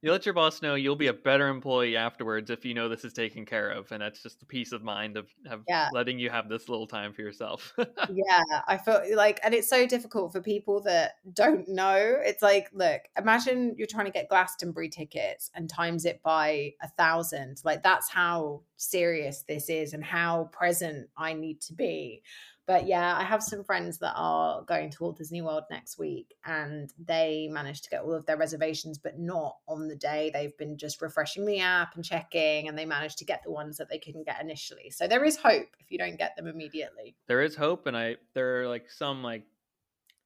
[0.01, 3.05] you let your boss know you'll be a better employee afterwards if you know this
[3.05, 5.87] is taken care of, and that's just the peace of mind of, of Yeah.
[5.93, 7.73] letting you have this little time for yourself.
[7.77, 12.17] yeah, I feel like, and it's so difficult for people that don't know.
[12.21, 16.89] It's like, look, imagine you're trying to get Glastonbury tickets and times it by a
[16.89, 17.61] thousand.
[17.63, 22.23] Like, that's how serious this is and how present I need to be.
[22.68, 26.34] But yeah, I have some friends that are going to Walt Disney World next week
[26.45, 30.32] and they managed to get all of their reservations, but not on the day.
[30.34, 33.78] They've been just refreshing the app and checking, and they managed to get the ones
[33.78, 34.89] that they couldn't get initially.
[34.89, 37.16] So there is hope if you don't get them immediately.
[37.28, 39.43] there is hope, and I there are like some like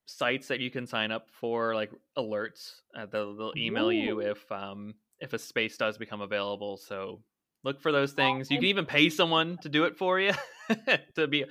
[0.05, 2.73] sites that you can sign up for like alerts.
[2.95, 6.77] Uh, they'll, they'll email you if um if a space does become available.
[6.77, 7.21] So
[7.63, 8.49] look for those things.
[8.49, 10.33] You can even pay someone to do it for you.
[11.15, 11.45] to be,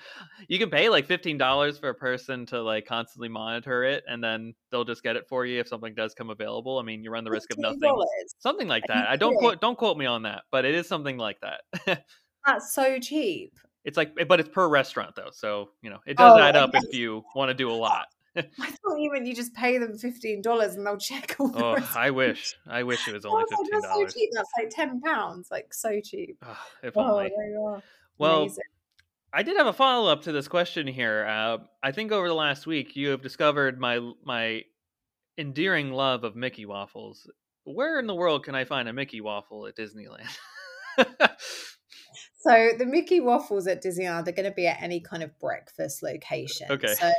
[0.48, 4.22] you can pay like fifteen dollars for a person to like constantly monitor it, and
[4.22, 6.78] then they'll just get it for you if something does come available.
[6.78, 7.94] I mean, you run the risk of nothing.
[8.38, 9.08] Something like that.
[9.08, 12.04] I don't quote don't quote me on that, but it is something like that.
[12.46, 13.52] That's so cheap.
[13.84, 16.70] it's like, but it's per restaurant though, so you know it does Oh, add up
[16.74, 18.06] if you want to do a lot.
[18.36, 21.74] I thought even you just pay them fifteen dollars and they'll check all the Oh,
[21.74, 21.96] rest.
[21.96, 24.30] I wish, I wish it was only like, fifteen that's so cheap.
[24.32, 25.48] That's like ten pounds.
[25.50, 26.42] Like so cheap.
[26.82, 27.30] If Oh, only.
[27.36, 27.82] there you are.
[28.18, 28.64] Well, Amazing.
[29.32, 31.26] I did have a follow up to this question here.
[31.26, 34.62] Uh, I think over the last week you have discovered my my
[35.36, 37.30] endearing love of Mickey waffles.
[37.64, 40.26] Where in the world can I find a Mickey waffle at Disneyland?
[42.40, 46.02] So the Mickey waffles at Disneyland are going to be at any kind of breakfast
[46.02, 46.68] location.
[46.70, 46.94] Okay.
[46.94, 47.12] So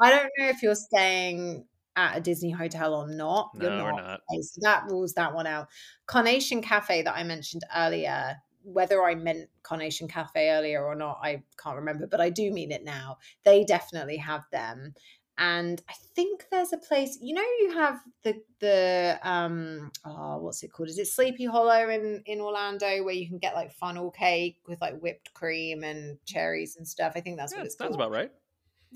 [0.00, 1.66] I don't know if you're staying
[1.96, 3.50] at a Disney hotel or not.
[3.60, 3.84] You're no, not.
[3.84, 4.20] we're not.
[4.32, 5.68] Okay, so that rules that one out.
[6.06, 11.42] Carnation Cafe that I mentioned earlier, whether I meant Carnation Cafe earlier or not, I
[11.62, 13.18] can't remember, but I do mean it now.
[13.44, 14.94] They definitely have them.
[15.38, 20.62] And I think there's a place, you know, you have the the um oh what's
[20.62, 20.90] it called?
[20.90, 24.80] Is it Sleepy Hollow in in Orlando where you can get like funnel cake with
[24.82, 27.14] like whipped cream and cherries and stuff?
[27.16, 28.30] I think that's Yeah, what it's sounds called about right.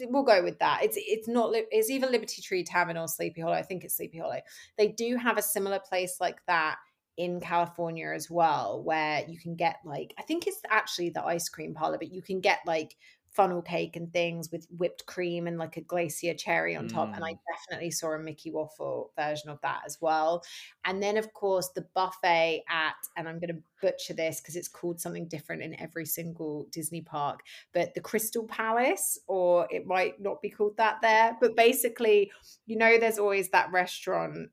[0.01, 0.81] We'll go with that.
[0.83, 3.55] It's it's not it's either Liberty Tree Tavern or Sleepy Hollow.
[3.55, 4.41] I think it's Sleepy Hollow.
[4.79, 6.77] They do have a similar place like that
[7.17, 11.49] in California as well, where you can get like I think it's actually the ice
[11.49, 12.95] cream parlor, but you can get like
[13.37, 17.13] funnel cake and things with whipped cream and like a glacé cherry on top.
[17.15, 17.39] And I Mm.
[17.55, 20.43] definitely saw a Mickey waffle version of that as well.
[20.85, 24.69] And then of course the buffet at and I'm going to butcher this because it's
[24.69, 30.21] called something different in every single Disney park but the Crystal Palace, or it might
[30.21, 31.37] not be called that there.
[31.41, 32.33] But basically,
[32.67, 34.51] you know, there's always that restaurant,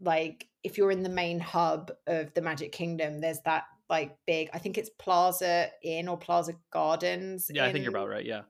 [0.00, 4.50] like if you're in the main hub of the Magic Kingdom, there's that like big,
[4.52, 7.50] I think it's Plaza Inn or Plaza Gardens.
[7.52, 8.24] Yeah, I think you're about right.
[8.24, 8.42] Yeah.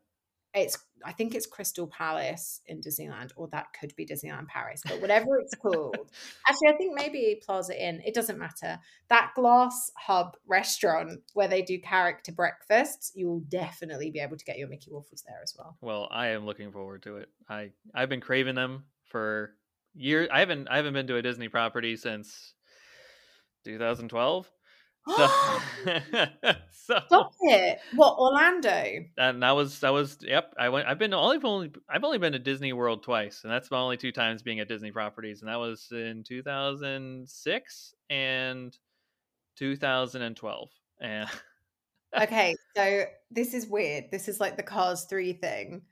[0.54, 5.00] It's I think it's Crystal Palace in Disneyland, or that could be Disneyland Paris, but
[5.00, 6.10] whatever it's called.
[6.48, 8.00] Actually, I think maybe Plaza Inn.
[8.04, 8.78] It doesn't matter.
[9.08, 14.58] That glass hub restaurant where they do character breakfasts, you'll definitely be able to get
[14.58, 15.76] your Mickey waffles there as well.
[15.80, 17.28] Well, I am looking forward to it.
[17.48, 19.54] I I've been craving them for
[19.94, 20.28] years.
[20.32, 22.54] I haven't I haven't been to a Disney property since
[23.64, 24.50] 2012.
[25.08, 25.28] So,
[26.72, 27.78] so Stop it!
[27.94, 29.04] What Orlando?
[29.18, 30.52] and that was that was yep.
[30.58, 30.88] I went.
[30.88, 33.96] I've been only only I've only been to Disney World twice, and that's my only
[33.96, 38.76] two times being at Disney properties, and that was in 2006 and
[39.56, 40.70] 2012.
[41.00, 41.28] And
[42.18, 44.04] Okay, so this is weird.
[44.10, 45.82] This is like the Cars Three thing.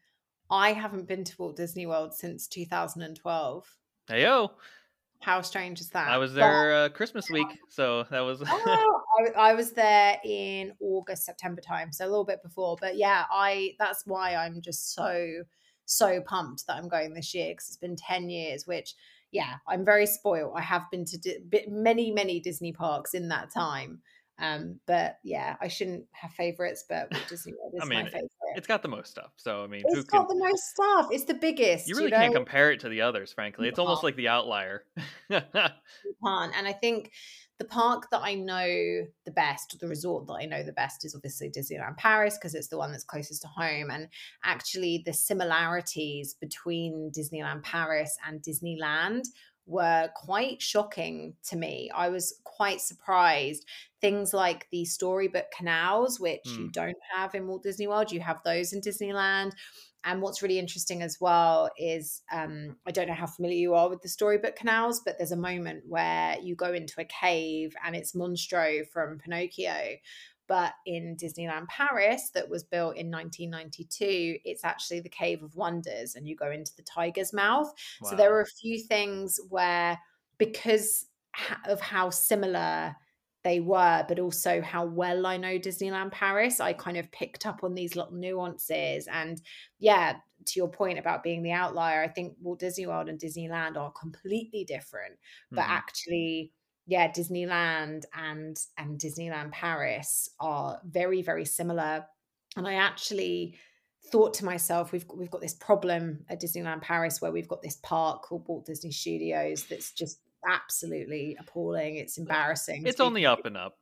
[0.50, 3.66] I haven't been to Walt Disney World since 2012.
[4.08, 4.52] hey yo,
[5.20, 6.08] How strange is that?
[6.08, 10.18] I was But- there uh, Christmas week, so that was oh, I, I was there
[10.24, 12.76] in August, September time, so a little bit before.
[12.80, 15.44] But yeah, I that's why I'm just so
[15.86, 18.94] so pumped that I'm going this year because it's been 10 years, which,
[19.30, 20.54] yeah, I'm very spoiled.
[20.56, 24.00] I have been to di- many, many Disney parks in that time.
[24.40, 28.30] Um, but yeah, I shouldn't have favorites, but Disney World is I mean, my favorite.
[28.56, 29.30] It's got the most stuff.
[29.36, 31.08] So I mean, it's got the most stuff.
[31.12, 31.88] It's the biggest.
[31.88, 32.16] You really you know?
[32.18, 33.68] can't compare it to the others, frankly.
[33.68, 34.84] It's almost like the outlier.
[35.28, 36.52] you can't.
[36.56, 37.12] And I think
[37.64, 41.14] the park that I know the best, the resort that I know the best is
[41.14, 43.90] obviously Disneyland Paris because it's the one that's closest to home.
[43.90, 44.08] And
[44.44, 49.24] actually, the similarities between Disneyland Paris and Disneyland
[49.66, 51.90] were quite shocking to me.
[51.94, 53.64] I was quite surprised.
[54.02, 56.58] Things like the storybook canals, which mm.
[56.58, 59.52] you don't have in Walt Disney World, you have those in Disneyland.
[60.04, 63.88] And what's really interesting as well is um, I don't know how familiar you are
[63.88, 67.96] with the storybook canals, but there's a moment where you go into a cave and
[67.96, 69.96] it's Monstro from Pinocchio.
[70.46, 76.16] But in Disneyland Paris, that was built in 1992, it's actually the Cave of Wonders,
[76.16, 77.72] and you go into the tiger's mouth.
[78.02, 78.10] Wow.
[78.10, 79.98] So there are a few things where,
[80.36, 81.06] because
[81.66, 82.94] of how similar
[83.44, 86.60] they were, but also how well I know Disneyland Paris.
[86.60, 89.06] I kind of picked up on these little nuances.
[89.06, 89.40] And
[89.78, 90.14] yeah,
[90.46, 93.92] to your point about being the outlier, I think Walt Disney World and Disneyland are
[93.92, 95.16] completely different.
[95.52, 95.72] But mm-hmm.
[95.72, 96.52] actually,
[96.86, 102.06] yeah, Disneyland and and Disneyland Paris are very, very similar.
[102.56, 103.58] And I actually
[104.10, 107.78] thought to myself, we've we've got this problem at Disneyland Paris where we've got this
[107.82, 111.96] park called Walt Disney Studios that's just absolutely appalling.
[111.96, 112.86] It's embarrassing.
[112.86, 113.78] It's on the up and up.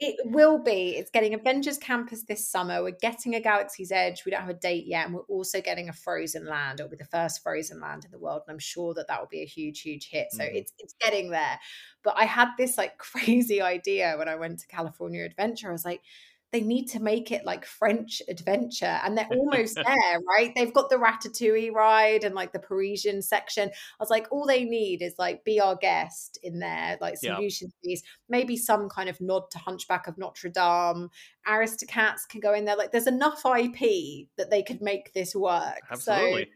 [0.00, 0.96] It will be.
[0.96, 2.82] It's getting Avengers Campus this summer.
[2.82, 4.24] We're getting a Galaxy's Edge.
[4.24, 6.80] We don't have a date yet, and we're also getting a Frozen Land.
[6.80, 9.28] It'll be the first Frozen Land in the world, and I'm sure that that will
[9.28, 10.28] be a huge, huge hit.
[10.32, 10.54] So mm.
[10.54, 11.60] it's it's getting there.
[12.02, 15.68] But I had this like crazy idea when I went to California Adventure.
[15.68, 16.02] I was like,
[16.52, 18.98] they need to make it like French adventure.
[19.04, 20.52] And they're almost there, right?
[20.54, 23.68] They've got the Ratatouille ride and like the Parisian section.
[23.68, 27.40] I was like, all they need is like be our guest in there, like some
[27.42, 27.48] yeah.
[27.82, 31.10] piece, maybe some kind of nod to Hunchback of Notre Dame.
[31.46, 32.76] Aristocats can go in there.
[32.76, 35.80] Like there's enough IP that they could make this work.
[35.90, 36.44] Absolutely.
[36.44, 36.50] So,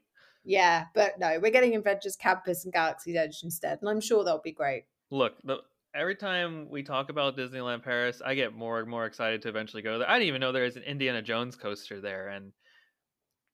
[0.45, 3.78] yeah, but no, we're getting Avengers Campus and Galaxy's Edge instead.
[3.80, 4.84] And I'm sure they'll be great.
[5.11, 5.59] Look, the
[5.95, 9.82] every time we talk about Disneyland Paris, I get more and more excited to eventually
[9.82, 10.09] go there.
[10.11, 12.53] I didn't even know there was an Indiana Jones coaster there, and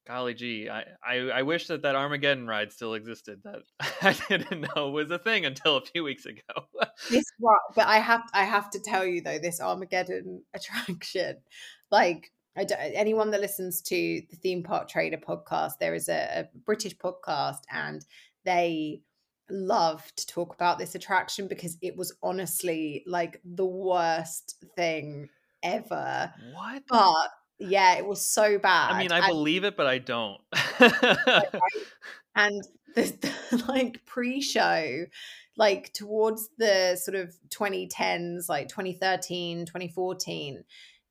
[0.07, 3.43] golly gee, I, I, I wish that that Armageddon ride still existed.
[3.45, 3.63] That
[4.03, 6.41] I didn't know was a thing until a few weeks ago.
[7.11, 7.25] this
[7.75, 11.37] but I have I have to tell you though, this Armageddon attraction,
[11.91, 12.33] like.
[12.57, 13.97] anyone that listens to
[14.29, 18.05] the theme park trader podcast, there is a, a British podcast, and
[18.45, 19.03] they
[19.53, 25.29] love to talk about this attraction because it was honestly like the worst thing
[25.63, 26.33] ever.
[26.53, 26.83] What?
[26.89, 27.29] But
[27.59, 28.93] yeah, it was so bad.
[28.93, 30.41] I mean, I and, believe it, but I don't.
[32.35, 32.63] and
[32.95, 35.05] the, the like pre-show,
[35.57, 40.65] like towards the sort of 2010s, like 2013, 2014,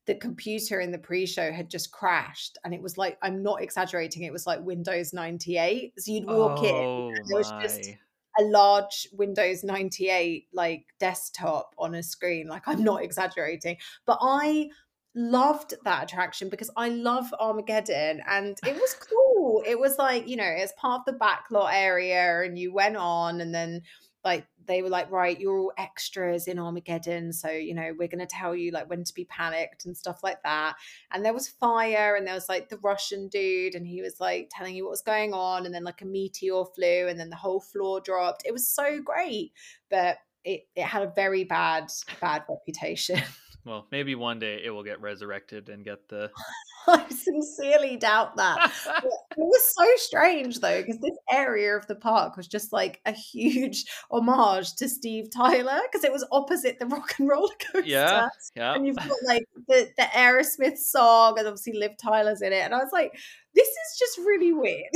[0.10, 4.24] the computer in the pre-show had just crashed and it was like i'm not exaggerating
[4.24, 7.92] it was like windows 98 so you'd walk oh, in and oh there was just
[8.40, 12.48] a large Windows 98 like desktop on a screen.
[12.48, 14.70] Like I'm not exaggerating, but I
[15.16, 19.64] loved that attraction because I love Armageddon and it was cool.
[19.68, 23.42] it was like, you know, it's part of the backlot area and you went on
[23.42, 23.82] and then
[24.24, 27.32] like they were like, right, you're all extras in Armageddon.
[27.34, 30.22] So, you know, we're going to tell you like when to be panicked and stuff
[30.24, 30.76] like that.
[31.12, 34.50] And there was fire and there was like the Russian dude and he was like
[34.52, 35.66] telling you what was going on.
[35.66, 38.44] And then like a meteor flew and then the whole floor dropped.
[38.46, 39.54] It was so great.
[39.90, 41.90] But it, it had a very bad,
[42.22, 43.22] bad reputation.
[43.70, 46.32] Well, maybe one day it will get resurrected and get the.
[46.88, 48.72] I sincerely doubt that.
[49.04, 53.12] it was so strange though, because this area of the park was just like a
[53.12, 57.88] huge homage to Steve Tyler, because it was opposite the Rock and Roller Coaster.
[57.88, 58.74] Yeah, yeah.
[58.74, 62.74] And you've got like the the Aerosmith song, and obviously Liv Tyler's in it, and
[62.74, 63.14] I was like,
[63.54, 64.90] this is just really weird.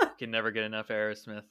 [0.00, 1.42] You can never get enough Aerosmith.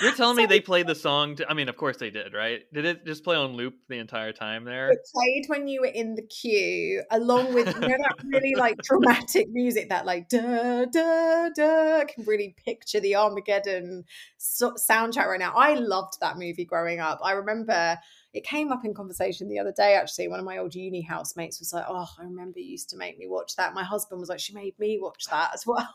[0.00, 1.36] You're telling so, me they played the song?
[1.36, 2.62] To, I mean, of course they did, right?
[2.72, 4.90] Did it just play on loop the entire time there?
[4.90, 8.76] It played when you were in the queue, along with you know that really like
[8.82, 14.04] dramatic music that like da da da can really picture the Armageddon
[14.36, 15.52] so- soundtrack right now.
[15.54, 17.20] I loved that movie growing up.
[17.22, 17.98] I remember
[18.34, 21.58] it came up in conversation the other day actually one of my old uni housemates
[21.58, 24.28] was like oh i remember you used to make me watch that my husband was
[24.28, 25.88] like she made me watch that as well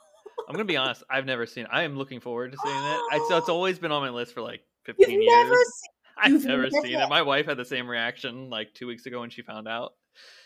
[0.48, 1.04] I'm gonna be honest.
[1.10, 1.66] I've never seen.
[1.66, 1.70] It.
[1.72, 3.00] I am looking forward to seeing it.
[3.12, 5.44] I, so it's always been on my list for like 15 You've years.
[5.44, 7.10] Never seen, I've never, never seen it.
[7.10, 9.94] My wife had the same reaction like two weeks ago when she found out.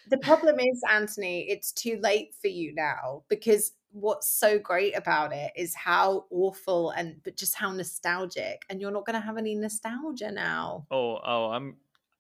[0.10, 5.34] The problem is, Anthony, it's too late for you now because what's so great about
[5.34, 9.38] it is how awful and but just how nostalgic and you're not going to have
[9.38, 11.76] any nostalgia now oh oh i'm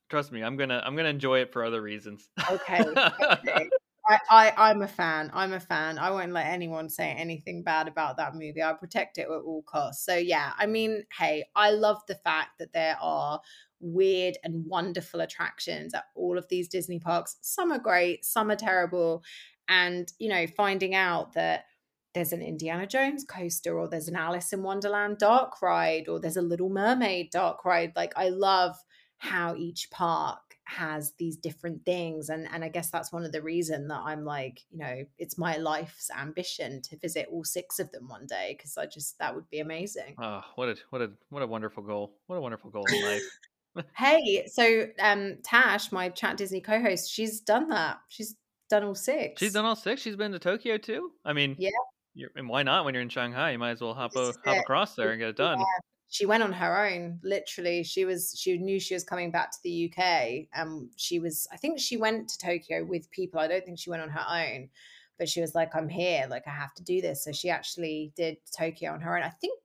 [0.09, 3.69] trust me i'm gonna i'm gonna enjoy it for other reasons okay, okay.
[4.09, 5.99] I, I i'm a fan i'm a fan.
[5.99, 8.63] I won't let anyone say anything bad about that movie.
[8.63, 10.05] I protect it at all costs.
[10.05, 13.41] So yeah i mean hey i love the fact that there are
[13.79, 17.37] weird and wonderful attractions at all of these disney parks.
[17.41, 19.23] Some are great some are terrible.
[19.69, 21.65] And you know finding out that
[22.13, 26.37] there's an Indiana Jones coaster or there's an Alice in Wonderland dark ride or there's
[26.37, 28.75] a Little Mermaid dark ride like I love
[29.19, 33.41] how each park has these different things and and I guess that's one of the
[33.41, 37.89] reason that I'm like you know it's my life's ambition to visit all six of
[37.91, 40.15] them one day because I just that would be amazing.
[40.21, 42.17] Oh, what a what a what a wonderful goal.
[42.27, 43.85] What a wonderful goal in life.
[43.95, 47.99] hey, so um Tash, my Chat Disney co-host, she's done that.
[48.09, 48.35] She's
[48.69, 49.39] done all six.
[49.39, 50.01] She's done all six.
[50.01, 51.11] She's been to Tokyo too.
[51.23, 51.69] I mean, yeah.
[52.35, 52.83] and why not?
[52.83, 55.29] When you're in Shanghai, you might as well hop a, hop across there and get
[55.29, 55.59] it done.
[55.59, 55.65] Yeah.
[56.09, 57.19] She went on her own.
[57.23, 58.33] Literally, she was.
[58.37, 60.47] She knew she was coming back to the UK.
[60.59, 61.47] Um, she was.
[61.51, 63.39] I think she went to Tokyo with people.
[63.39, 64.69] I don't think she went on her own,
[65.19, 66.25] but she was like, "I'm here.
[66.29, 69.23] Like, I have to do this." So she actually did Tokyo on her own.
[69.23, 69.59] I think.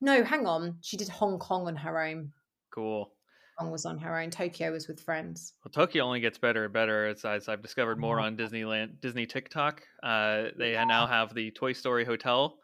[0.00, 0.78] No, hang on.
[0.80, 2.32] She did Hong Kong on her own.
[2.72, 3.12] Cool
[3.58, 4.30] Hong was on her own.
[4.30, 5.54] Tokyo was with friends.
[5.64, 9.26] Well, Tokyo only gets better and better as, as I've discovered more on Disneyland, Disney
[9.26, 9.82] TikTok.
[10.02, 10.84] Uh, they yeah.
[10.84, 12.56] now have the Toy Story Hotel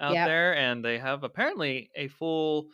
[0.00, 0.26] out yep.
[0.26, 2.68] there, and they have apparently a full,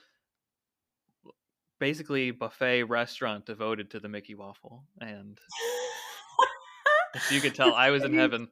[1.79, 4.85] basically buffet restaurant devoted to the Mickey waffle.
[5.01, 5.39] And
[7.14, 8.49] if you could tell, I was in heaven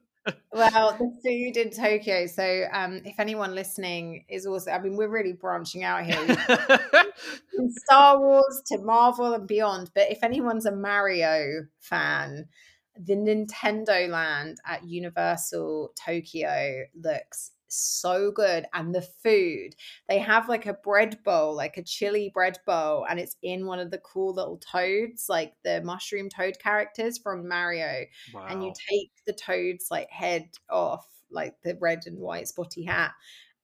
[0.51, 2.27] well, the food in Tokyo.
[2.27, 7.69] So, um, if anyone listening is also, I mean, we're really branching out here from
[7.69, 9.91] Star Wars to Marvel and beyond.
[9.95, 12.47] But if anyone's a Mario fan,
[12.95, 19.75] the Nintendo Land at Universal Tokyo looks so good and the food
[20.09, 23.79] they have like a bread bowl like a chili bread bowl and it's in one
[23.79, 28.03] of the cool little toads like the mushroom toad characters from mario
[28.33, 28.45] wow.
[28.49, 33.11] and you take the toad's like head off like the red and white spotty hat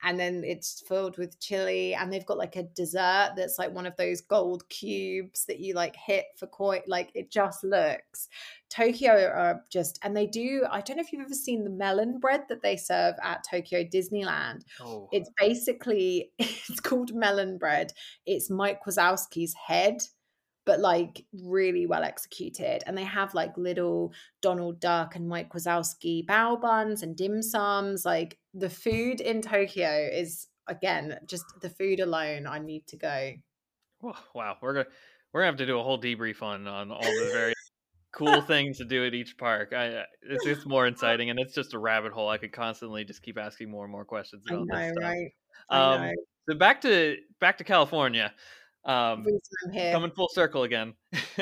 [0.04, 3.86] and then it's filled with chili and they've got like a dessert that's like one
[3.86, 8.28] of those gold cubes that you like hit for coin like it just looks
[8.70, 12.20] tokyo are just and they do i don't know if you've ever seen the melon
[12.20, 15.08] bread that they serve at tokyo disneyland oh.
[15.12, 17.92] it's basically it's called melon bread
[18.26, 20.02] it's mike wazowski's head
[20.68, 22.84] but like really well executed.
[22.86, 28.04] And they have like little Donald Duck and Mike Wazowski bao buns and dim sums.
[28.06, 32.48] Like the food in Tokyo is again just the food alone.
[32.48, 33.34] I need to go.
[34.34, 34.88] wow, we're gonna
[35.32, 37.54] we're gonna have to do a whole debrief on on all the very
[38.14, 39.74] cool things to do at each park.
[39.74, 42.30] I it's, it's more exciting and it's just a rabbit hole.
[42.30, 45.04] I could constantly just keep asking more and more questions about know, this stuff.
[45.04, 45.32] Right?
[45.70, 46.12] Um,
[46.50, 48.34] so back to back to California.
[48.86, 49.26] Um,
[49.74, 50.94] coming full circle again.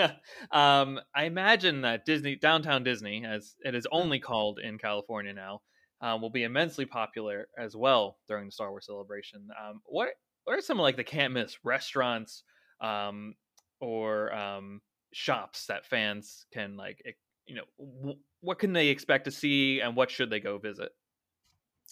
[0.52, 5.62] um, I imagine that Disney, downtown Disney, as it is only called in California now,
[6.02, 9.48] um, will be immensely popular as well during the Star Wars celebration.
[9.62, 10.10] Um, what
[10.44, 12.44] what are some like the can't miss restaurants
[12.82, 13.36] um,
[13.80, 14.82] or um,
[15.14, 17.02] shops that fans can like
[17.46, 20.92] you know w- what can they expect to see and what should they go visit?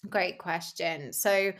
[0.09, 1.13] Great question.
[1.13, 1.53] So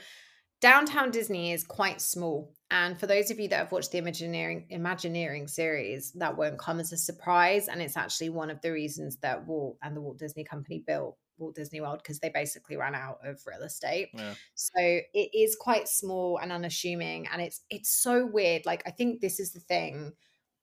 [0.64, 2.54] downtown Disney is quite small.
[2.72, 6.80] And for those of you that have watched the Imagineering Imagineering series, that won't come
[6.80, 7.68] as a surprise.
[7.68, 11.18] And it's actually one of the reasons that Walt and the Walt Disney Company built
[11.38, 14.08] Walt Disney World because they basically ran out of real estate.
[14.14, 14.36] Yeah.
[14.56, 17.28] So it is quite small and unassuming.
[17.28, 18.66] And it's it's so weird.
[18.66, 20.14] Like I think this is the thing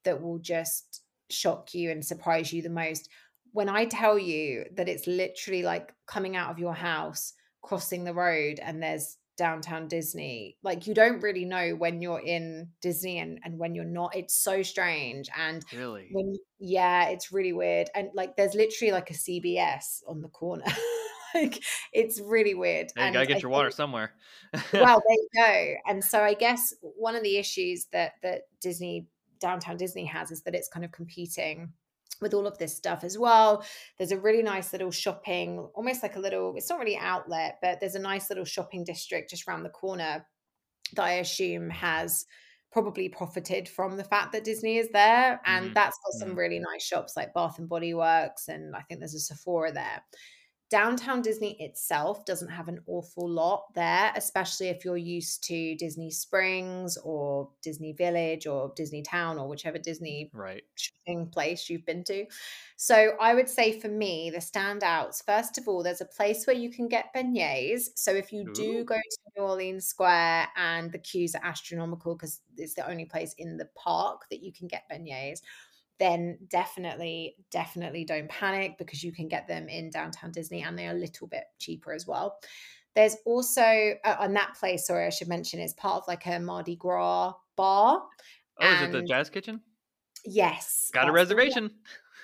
[0.05, 3.11] that will just shock you and surprise you the most.
[3.53, 8.15] When I tell you that it's literally like coming out of your house, crossing the
[8.15, 10.59] road, and there's downtown Disney.
[10.63, 14.15] Like you don't really know when you're in Disney and, and when you're not.
[14.15, 15.31] It's so strange.
[15.35, 17.89] And really, when yeah, it's really weird.
[17.95, 20.67] And like there's literally like a CVS on the corner.
[21.35, 21.63] like
[21.95, 22.89] it's really weird.
[22.95, 24.13] Yeah, you gotta get I your think, water somewhere.
[24.75, 25.75] well, there you go.
[25.91, 29.07] And so I guess one of the issues that that Disney
[29.41, 31.73] downtown Disney has is that it's kind of competing
[32.21, 33.65] with all of this stuff as well.
[33.99, 37.81] There's a really nice little shopping, almost like a little, it's not really outlet, but
[37.81, 40.27] there's a nice little shopping district just around the corner
[40.95, 42.27] that I assume has
[42.73, 45.41] probably profited from the fact that Disney is there.
[45.45, 45.75] And mm-hmm.
[45.75, 46.39] that's got some mm-hmm.
[46.39, 48.49] really nice shops like Bath and Body Works.
[48.49, 50.03] And I think there's a Sephora there.
[50.71, 56.11] Downtown Disney itself doesn't have an awful lot there, especially if you're used to Disney
[56.13, 60.63] Springs or Disney Village or Disney Town or whichever Disney right.
[60.77, 62.25] shopping place you've been to.
[62.77, 66.57] So I would say for me, the standouts, first of all, there's a place where
[66.57, 67.89] you can get beignets.
[67.97, 72.41] So if you do go to New Orleans Square and the queues are astronomical because
[72.57, 75.41] it's the only place in the park that you can get beignets
[76.01, 80.91] then definitely, definitely don't panic because you can get them in downtown Disney and they're
[80.91, 82.39] a little bit cheaper as well.
[82.97, 86.41] There's also uh, on that place, sorry, I should mention, is part of like a
[86.41, 88.03] Mardi Gras bar.
[88.61, 89.61] Oh, is it the Jazz Kitchen?
[90.25, 91.71] Yes, got a reservation.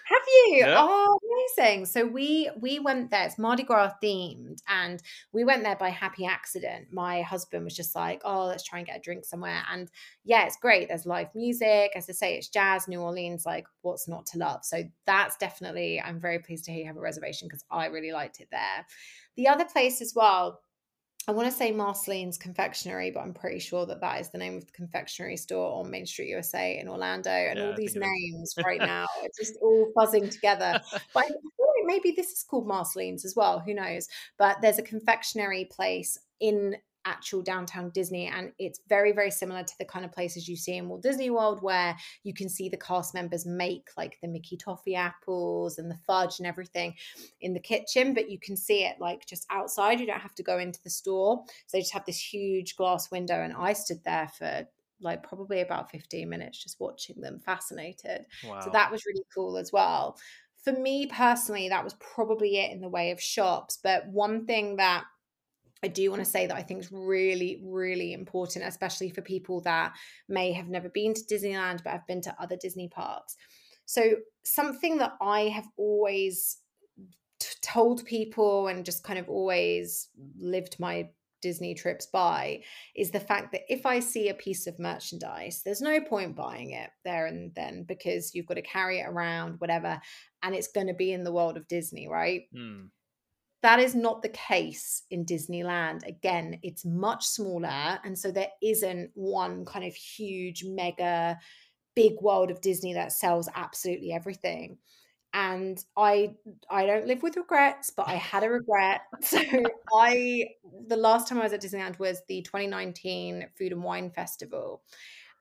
[0.09, 0.59] Have you?
[0.59, 0.77] Yep.
[0.79, 1.19] Oh,
[1.59, 1.85] amazing!
[1.87, 3.27] So we we went there.
[3.27, 5.03] It's Mardi Gras themed, and
[5.33, 6.87] we went there by happy accident.
[6.93, 9.91] My husband was just like, "Oh, let's try and get a drink somewhere." And
[10.25, 10.87] yeah, it's great.
[10.87, 11.91] There's live music.
[11.97, 13.45] As I say, it's jazz, New Orleans.
[13.45, 14.65] Like, what's not to love?
[14.65, 16.01] So that's definitely.
[16.01, 18.87] I'm very pleased to hear you have a reservation because I really liked it there.
[19.37, 20.61] The other place as well
[21.29, 24.57] I want to say Marceline's Confectionery, but I'm pretty sure that that is the name
[24.57, 27.31] of the confectionery store on Main Street USA in Orlando.
[27.31, 30.81] And yeah, all these names right now are just all buzzing together.
[31.13, 31.31] But I
[31.87, 33.61] maybe this is called Marceline's as well.
[33.61, 34.09] Who knows?
[34.39, 38.27] But there's a confectionery place in actual downtown Disney.
[38.27, 41.31] And it's very, very similar to the kind of places you see in Walt Disney
[41.31, 45.91] World, where you can see the cast members make like the Mickey toffee apples and
[45.91, 46.95] the fudge and everything
[47.41, 50.01] in the kitchen, but you can see it like just outside.
[50.01, 51.45] You don't have to go into the store.
[51.67, 53.41] So they just have this huge glass window.
[53.41, 54.67] And I stood there for
[55.01, 58.27] like probably about 15 minutes just watching them fascinated.
[58.45, 58.61] Wow.
[58.61, 60.19] So that was really cool as well.
[60.65, 63.79] For me personally, that was probably it in the way of shops.
[63.83, 65.05] But one thing that
[65.87, 69.61] I do want to say that I think is really, really important, especially for people
[69.61, 69.93] that
[70.29, 73.37] may have never been to Disneyland but have been to other Disney parks.
[73.85, 76.57] So, something that I have always
[77.39, 81.09] t- told people and just kind of always lived my
[81.41, 82.63] Disney trips by
[82.97, 86.71] is the fact that if I see a piece of merchandise, there's no point buying
[86.73, 90.01] it there and then because you've got to carry it around, whatever,
[90.43, 92.49] and it's going to be in the world of Disney, right?
[92.53, 92.89] Mm.
[93.67, 96.07] That is not the case in Disneyland.
[96.07, 97.99] Again, it's much smaller.
[98.05, 101.37] And so there isn't one kind of huge, mega,
[101.97, 104.79] big world of Disney that sells absolutely everything.
[105.35, 106.37] And I
[106.71, 109.01] I don't live with regrets, but I had a regret.
[109.21, 109.41] So
[109.93, 110.45] I
[110.87, 114.85] the last time I was at Disneyland was the 2019 Food and Wine Festival.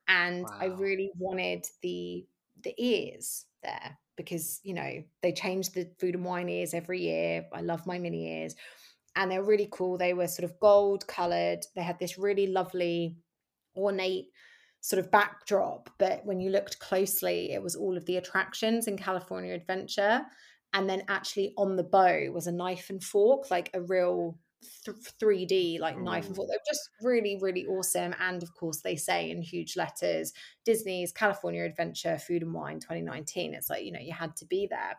[0.08, 0.58] And wow.
[0.62, 2.26] I really wanted the
[2.64, 7.45] the ears there because you know they change the food and wine ears every year.
[7.53, 8.55] I love my mini ears,
[9.16, 9.97] and they're really cool.
[9.97, 11.66] They were sort of gold colored.
[11.76, 13.18] They had this really lovely,
[13.76, 14.28] ornate
[14.82, 18.97] sort of backdrop, but when you looked closely, it was all of the attractions in
[18.97, 20.22] California Adventure.
[20.74, 24.38] And then actually on the bow was a knife and fork, like a real
[25.22, 26.49] 3D like oh, knife and fork.
[26.49, 28.13] They're just really, really awesome.
[28.20, 33.53] And of course, they say in huge letters Disney's California Adventure Food and Wine 2019.
[33.53, 34.97] It's like, you know, you had to be there.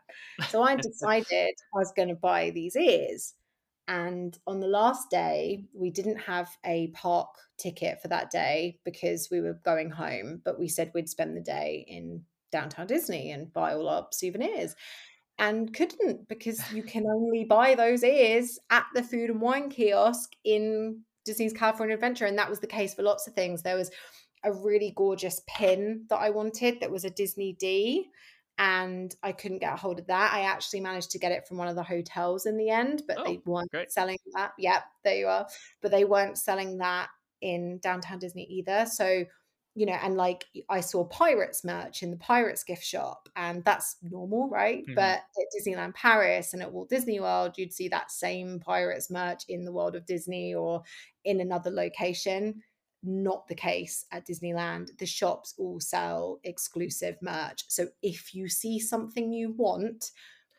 [0.49, 3.35] So I decided I was going to buy these ears.
[3.89, 9.29] And on the last day, we didn't have a park ticket for that day because
[9.31, 13.53] we were going home, but we said we'd spend the day in downtown Disney and
[13.53, 14.75] buy all our souvenirs
[15.39, 20.33] and couldn't because you can only buy those ears at the food and wine kiosk
[20.45, 22.27] in Disney's California Adventure.
[22.27, 23.63] And that was the case for lots of things.
[23.63, 23.91] There was
[24.45, 28.09] a really gorgeous pin that I wanted that was a Disney D.
[28.59, 30.33] And I couldn't get a hold of that.
[30.33, 33.19] I actually managed to get it from one of the hotels in the end, but
[33.19, 33.93] oh, they weren't great.
[33.93, 34.53] selling that.
[34.59, 35.47] Yep, there you are.
[35.83, 37.09] But they weren't selling that
[37.43, 38.87] in downtown Disney either.
[38.87, 39.27] So
[39.77, 43.97] you know, and like I saw Pirates merch in the Pirates gift shop, and that's
[44.03, 44.83] normal, right?
[44.83, 44.95] Mm-hmm.
[44.95, 49.43] But at Disneyland Paris and at Walt Disney World, you'd see that same Pirates merch
[49.51, 50.83] in the world of Disney or
[51.27, 52.63] in another location.
[53.03, 54.97] Not the case at Disneyland.
[54.99, 57.65] The shops all sell exclusive merch.
[57.69, 60.11] So if you see something you want,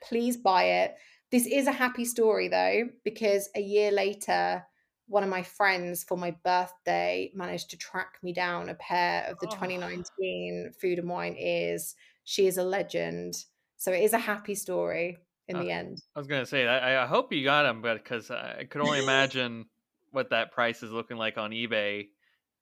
[0.08, 0.96] please buy it.
[1.32, 4.64] This is a happy story though, because a year later,
[5.08, 9.40] one of my friends for my birthday managed to track me down a pair of
[9.40, 9.52] the oh.
[9.52, 11.96] 2019 food and wine ears.
[12.26, 13.36] She is a legend.
[13.78, 15.18] So it is a happy story
[15.48, 16.02] in uh, the end.
[16.16, 18.82] I was going to say, I, I, hope you got them, but because I could
[18.82, 19.66] only imagine
[20.12, 22.08] what that price is looking like on eBay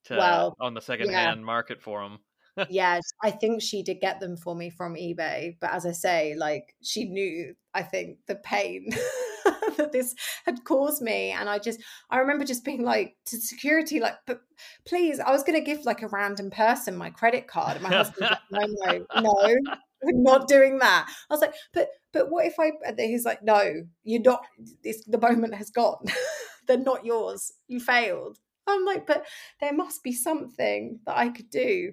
[0.06, 1.46] to well, on the secondhand yeah.
[1.46, 2.20] market for them.
[2.70, 5.58] yes, I think she did get them for me from eBay.
[5.60, 8.90] But as I say, like she knew, I think, the pain
[9.78, 10.16] that this
[10.46, 11.32] had caused me.
[11.32, 14.42] And I just, I remember just being like to security, like, but
[14.86, 17.76] please, I was going to give like a random person my credit card.
[17.76, 19.56] And my husband like, no, no, no,
[20.04, 21.08] not doing that.
[21.30, 22.72] I was like, but, but what if I?
[22.86, 23.74] And he's like, no,
[24.04, 24.42] you're not.
[24.84, 26.06] This the moment has gone.
[26.68, 27.52] They're not yours.
[27.68, 28.40] You failed.
[28.68, 29.26] I'm like, but
[29.62, 31.92] there must be something that I could do.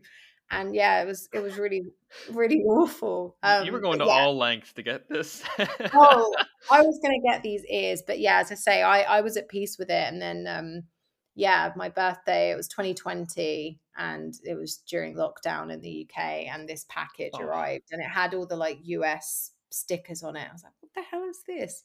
[0.52, 1.82] And yeah, it was it was really
[2.30, 3.36] really awful.
[3.42, 4.12] Um, you were um, going to yeah.
[4.12, 5.42] all lengths to get this.
[5.58, 6.34] oh,
[6.70, 9.36] I was going to get these ears, but yeah, as I say, I I was
[9.36, 10.82] at peace with it, and then um,
[11.34, 16.68] yeah, my birthday it was 2020, and it was during lockdown in the UK, and
[16.68, 17.42] this package oh.
[17.42, 20.46] arrived, and it had all the like US stickers on it.
[20.48, 21.82] I was like, what the hell is this?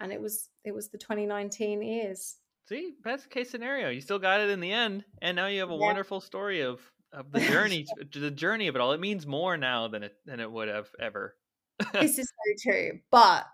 [0.00, 2.38] And it was it was the 2019 ears.
[2.68, 5.70] See, best case scenario, you still got it in the end, and now you have
[5.70, 5.80] a yeah.
[5.80, 6.80] wonderful story of
[7.12, 8.92] of the journey, the journey of it all.
[8.92, 11.36] It means more now than it than it would have ever.
[11.94, 13.46] this is so true, but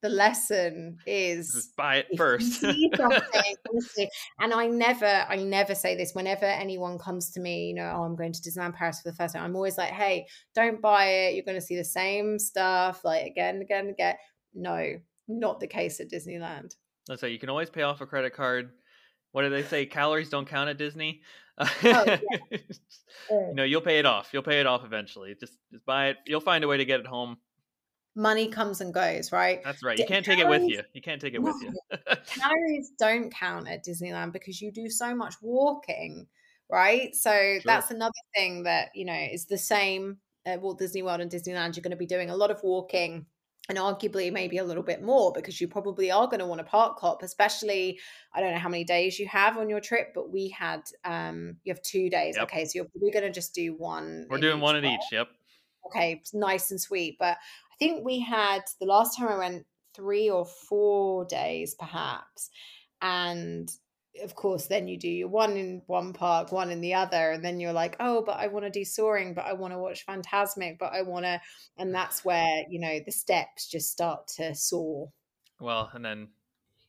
[0.00, 2.62] the lesson is Just buy it first.
[4.40, 8.04] and I never, I never say this whenever anyone comes to me, you know, oh,
[8.04, 9.44] I'm going to Disneyland Paris for the first time.
[9.44, 11.34] I'm always like, hey, don't buy it.
[11.34, 14.14] You're going to see the same stuff like again, again, again.
[14.54, 14.94] No,
[15.26, 16.76] not the case at Disneyland.
[17.08, 18.70] Let's say you can always pay off a credit card.
[19.32, 19.86] What do they say?
[19.86, 21.22] Calories don't count at Disney.
[21.58, 22.18] Oh, yeah.
[23.30, 24.30] you know, you'll pay it off.
[24.32, 25.34] You'll pay it off eventually.
[25.38, 26.16] Just just buy it.
[26.26, 27.38] You'll find a way to get it home.
[28.14, 29.60] Money comes and goes, right?
[29.64, 29.98] That's right.
[29.98, 30.82] You can't take it with you.
[30.92, 31.52] You can't take it no.
[31.52, 31.72] with you.
[32.26, 36.26] calories don't count at Disneyland because you do so much walking,
[36.68, 37.14] right?
[37.14, 37.60] So sure.
[37.64, 41.76] that's another thing that, you know, is the same at Walt Disney World and Disneyland.
[41.76, 43.26] You're going to be doing a lot of walking
[43.68, 46.64] and arguably maybe a little bit more because you probably are going to want to
[46.64, 47.98] park hop especially
[48.34, 51.56] i don't know how many days you have on your trip but we had um
[51.64, 52.36] you have two days.
[52.36, 52.44] Yep.
[52.44, 55.28] okay so you're probably going to just do one we're doing one at each yep.
[55.86, 60.30] Okay nice and sweet but i think we had the last time i went three
[60.30, 62.50] or four days perhaps
[63.02, 63.70] and
[64.22, 67.44] of course, then you do your one in one park, one in the other, and
[67.44, 70.06] then you're like, oh, but I want to do Soarin', but I want to watch
[70.06, 71.40] Fantasmic, but I want to,
[71.76, 75.10] and that's where you know the steps just start to soar.
[75.60, 76.28] Well, and then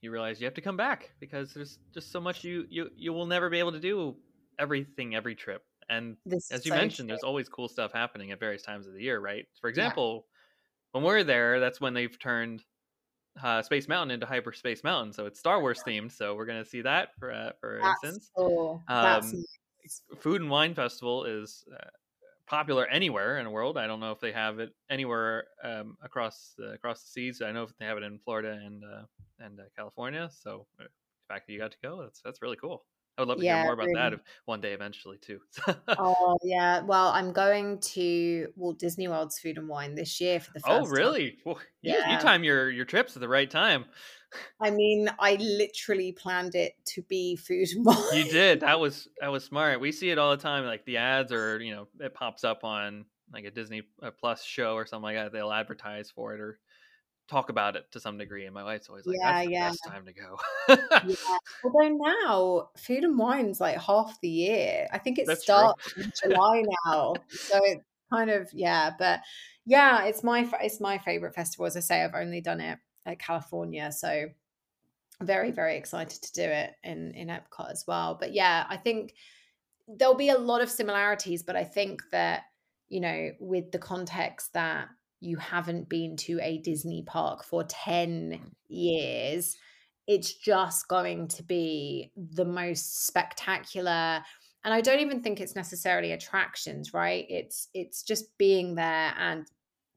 [0.02, 3.14] you realize you have to come back because there's just so much you you you
[3.14, 4.16] will never be able to do
[4.58, 5.64] everything every trip.
[5.90, 7.16] And this as you so mentioned, true.
[7.16, 9.46] there's always cool stuff happening at various times of the year, right?
[9.60, 11.00] For example, yeah.
[11.00, 12.64] when we're there, that's when they've turned
[13.44, 16.12] uh, Space Mountain into Hyperspace Mountain, so it's Star Wars themed.
[16.12, 18.32] So we're gonna see that for uh, for That's instance.
[18.36, 18.84] Cool.
[18.88, 19.46] Um, nice.
[20.20, 21.88] Food and Wine Festival is uh,
[22.46, 23.78] popular anywhere in the world.
[23.78, 27.42] I don't know if they have it anywhere um, across the, across the seas.
[27.42, 29.04] I know if they have it in Florida and uh,
[29.40, 30.30] and uh, California.
[30.32, 32.86] So uh, the fact that you got to go, that's that's really cool.
[33.20, 34.00] I would love to yeah, hear more about really.
[34.00, 35.42] that one day eventually too.
[35.90, 40.52] oh yeah, well, I'm going to Walt Disney World's Food and Wine this year for
[40.54, 40.88] the oh, first.
[40.88, 41.38] Oh really?
[41.44, 42.14] Well, you, yeah.
[42.14, 43.84] you time your your trips at the right time.
[44.62, 47.98] I mean, I literally planned it to be food and wine.
[48.14, 48.62] You did.
[48.62, 49.82] That was that was smart.
[49.82, 50.64] We see it all the time.
[50.64, 54.46] Like the ads, or you know, it pops up on like a Disney uh, Plus
[54.46, 55.34] show or something like that.
[55.34, 56.58] They'll advertise for it, or
[57.30, 58.46] talk about it to some degree.
[58.46, 59.70] And my wife's always like, yeah, "That's the yeah.
[59.70, 60.40] best time to go."
[61.08, 61.38] yeah.
[61.64, 64.88] Although now food and wine's like half the year.
[64.92, 68.92] I think it That's starts in July now, so it's kind of yeah.
[68.98, 69.22] But
[69.66, 71.66] yeah, it's my it's my favorite festival.
[71.66, 74.26] As I say, I've only done it at California, so
[75.22, 78.18] very very excited to do it in in Epcot as well.
[78.20, 79.14] But yeah, I think
[79.88, 82.44] there'll be a lot of similarities, but I think that
[82.88, 84.90] you know with the context that
[85.20, 88.40] you haven't been to a Disney park for 10 mm.
[88.68, 89.56] years,
[90.08, 94.24] it's just going to be the most spectacular
[94.66, 97.26] and I don't even think it's necessarily attractions, right?
[97.30, 99.48] It's it's just being there and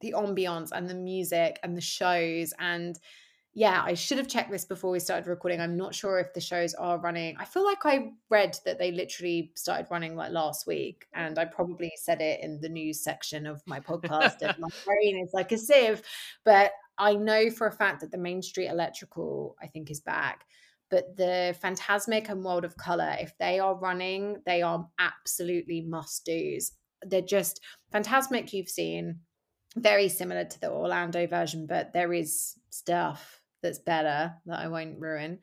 [0.01, 2.97] the ambiance and the music and the shows and
[3.55, 5.61] yeah, I should have checked this before we started recording.
[5.61, 7.37] I'm not sure if the shows are running.
[7.39, 11.45] I feel like I read that they literally started running like last week, and I
[11.45, 14.41] probably said it in the news section of my podcast.
[14.41, 16.01] and my brain is like a sieve,
[16.47, 20.47] but I know for a fact that the Main Street Electrical, I think, is back.
[20.91, 26.25] But the Fantasmic and World of Color, if they are running, they are absolutely must
[26.25, 26.73] dos.
[27.03, 27.61] They're just
[27.93, 28.53] Fantasmic.
[28.53, 29.21] You've seen
[29.77, 34.99] very similar to the Orlando version, but there is stuff that's better that I won't
[34.99, 35.39] ruin.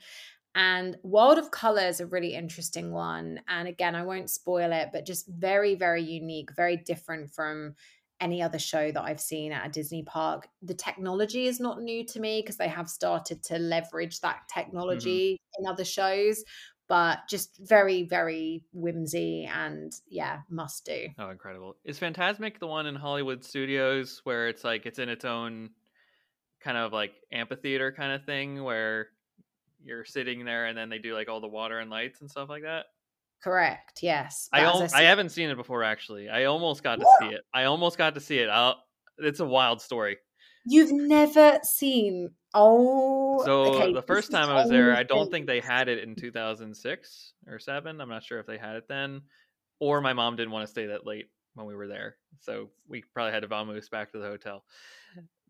[0.55, 3.39] And World of Color is a really interesting one.
[3.47, 7.75] And again, I won't spoil it, but just very, very unique, very different from
[8.19, 10.47] any other show that I've seen at a Disney park.
[10.61, 14.59] The technology is not new to me because they have started to leverage that mm-hmm.
[14.59, 15.63] technology mm-hmm.
[15.63, 16.43] in other shows,
[16.87, 21.07] but just very, very whimsy and yeah, must do.
[21.17, 21.77] Oh, incredible.
[21.85, 25.69] Is Fantasmic the one in Hollywood Studios where it's like it's in its own
[26.61, 29.07] kind of like amphitheater kind of thing where
[29.83, 32.49] you're sitting there and then they do like all the water and lights and stuff
[32.49, 32.85] like that.
[33.43, 33.99] Correct.
[34.01, 34.49] Yes.
[34.51, 36.27] I al- I, I, haven't seen it before actually.
[36.27, 37.41] I almost got to see it.
[37.53, 38.49] I almost got to see it.
[38.49, 38.83] I'll,
[39.17, 40.17] it's a wild story.
[40.65, 43.93] You've never seen oh So okay.
[43.93, 47.59] the first time I was there, I don't think they had it in 2006 or
[47.59, 48.01] 7.
[48.01, 49.21] I'm not sure if they had it then
[49.79, 52.17] or my mom didn't want to stay that late when we were there.
[52.39, 54.63] So we probably had to vamoose back to the hotel.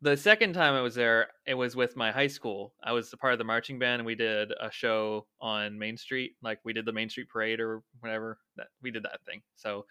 [0.02, 2.74] The second time I was there, it was with my high school.
[2.82, 5.98] I was a part of the marching band and we did a show on Main
[5.98, 6.36] Street.
[6.42, 8.40] Like we did the Main Street parade or whatever.
[8.56, 9.42] That we did that thing.
[9.56, 9.86] So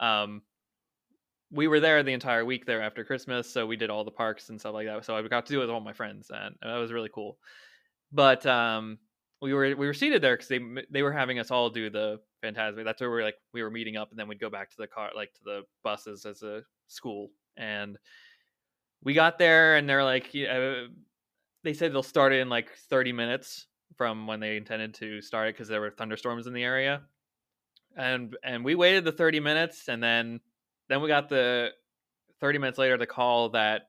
[0.00, 0.42] um
[1.50, 4.48] we were there the entire week there after Christmas, so we did all the parks
[4.48, 5.04] and stuff like that.
[5.04, 7.38] So I got to do it with all my friends, and that was really cool.
[8.12, 8.98] But um,
[9.40, 10.60] we were we were seated there because they
[10.90, 12.84] they were having us all do the Fantasmic.
[12.84, 14.76] That's where we are like we were meeting up, and then we'd go back to
[14.78, 17.30] the car, like to the buses as a school.
[17.56, 17.98] And
[19.04, 20.86] we got there, and they're like, yeah, uh,
[21.64, 23.66] they said they'll start it in like 30 minutes
[23.96, 27.02] from when they intended to start it because there were thunderstorms in the area.
[27.96, 30.40] And and we waited the 30 minutes, and then
[30.88, 31.70] then we got the
[32.40, 33.82] 30 minutes later the call that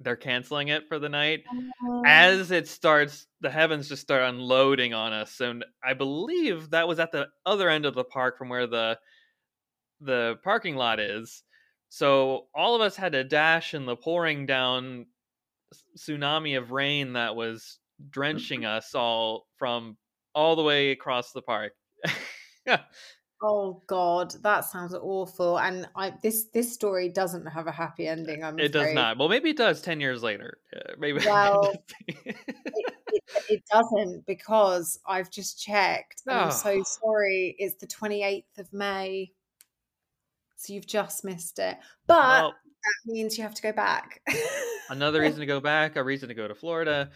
[0.00, 1.44] they're canceling it for the night
[1.82, 2.02] Oh.
[2.06, 6.98] as it starts the heavens just start unloading on us and i believe that was
[7.00, 8.98] at the other end of the park from where the
[10.00, 11.42] the parking lot is
[11.88, 15.06] so all of us had to dash in the pouring down
[15.98, 19.98] tsunami of rain that was drenching us all from
[20.34, 21.72] all the way across the park
[23.40, 25.58] Oh God, that sounds awful.
[25.60, 28.42] And I this this story doesn't have a happy ending.
[28.42, 31.72] I'm it does not well maybe it does 10 years later uh, maybe Well,
[32.72, 32.84] It,
[33.48, 36.22] it doesn't because I've just checked.
[36.28, 36.50] And I'm Oh.
[36.50, 37.56] so sorry.
[37.58, 39.32] It's the 28th of May.
[40.58, 41.78] So you've just missed it.
[42.06, 44.20] But well, that means you have to go back.
[44.90, 47.10] another reason to go back, a reason to go to Florida.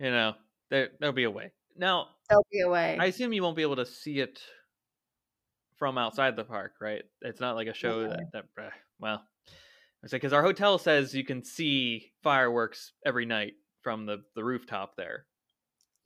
[0.00, 0.34] You know,
[0.70, 1.52] there there'll be a way.
[1.76, 2.96] Now, There'll be a way.
[2.98, 4.40] I assume you won't be able to see it
[5.76, 7.02] from outside the park, right?
[7.20, 8.08] It's not like a show No.
[8.08, 9.22] that that uh, well,
[10.02, 13.52] I say because our hotel says you can see fireworks every night
[13.82, 15.26] from the the rooftop there.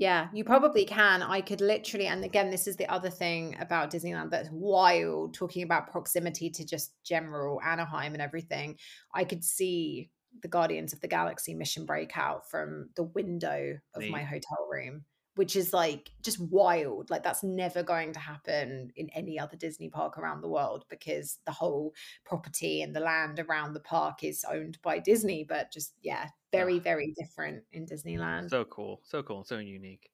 [0.00, 1.22] Yeah, you probably can.
[1.22, 5.62] I could literally, and again, this is the other thing about Disneyland that's wild, talking
[5.62, 8.78] about proximity to just general Anaheim and everything.
[9.14, 10.10] I could see
[10.40, 15.04] the Guardians of the Galaxy mission breakout from the window of my hotel room,
[15.40, 17.08] which is like just wild.
[17.08, 21.38] Like, that's never going to happen in any other Disney park around the world because
[21.46, 21.94] the whole
[22.26, 25.46] property and the land around the park is owned by Disney.
[25.48, 26.82] But just, yeah, very, Ugh.
[26.82, 28.50] very different in Disneyland.
[28.50, 30.10] So cool, so cool, so unique.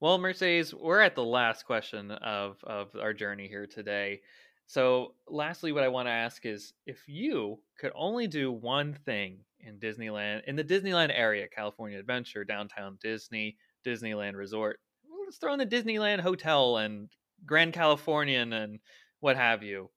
[0.00, 4.22] Well, Mercedes, we're at the last question of of our journey here today.
[4.68, 9.40] So, lastly, what I want to ask is if you could only do one thing
[9.60, 14.78] in Disneyland, in the Disneyland area, California Adventure, downtown Disney, Disneyland Resort,
[15.24, 17.08] let's throw in the Disneyland Hotel and
[17.46, 18.80] Grand Californian and
[19.20, 19.90] what have you,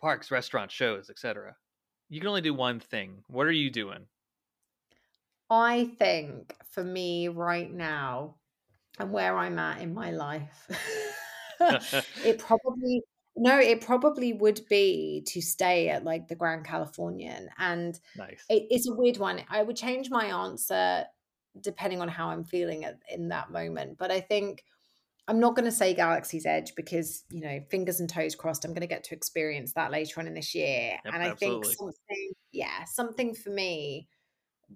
[0.00, 1.56] parks, restaurants, shows, etc.
[2.08, 3.22] You can only do one thing.
[3.28, 4.06] What are you doing?
[5.48, 8.36] I think for me right now
[8.98, 10.68] and where I'm at in my life,
[12.24, 13.02] it probably
[13.34, 17.48] no, it probably would be to stay at like the Grand Californian.
[17.58, 18.44] And nice.
[18.50, 19.40] it, it's a weird one.
[19.48, 21.06] I would change my answer
[21.60, 23.98] depending on how I'm feeling at, in that moment.
[23.98, 24.64] But I think
[25.28, 28.72] I'm not going to say Galaxy's Edge because, you know, fingers and toes crossed, I'm
[28.72, 30.98] going to get to experience that later on in this year.
[31.04, 34.08] Yep, and I think something, yeah, something for me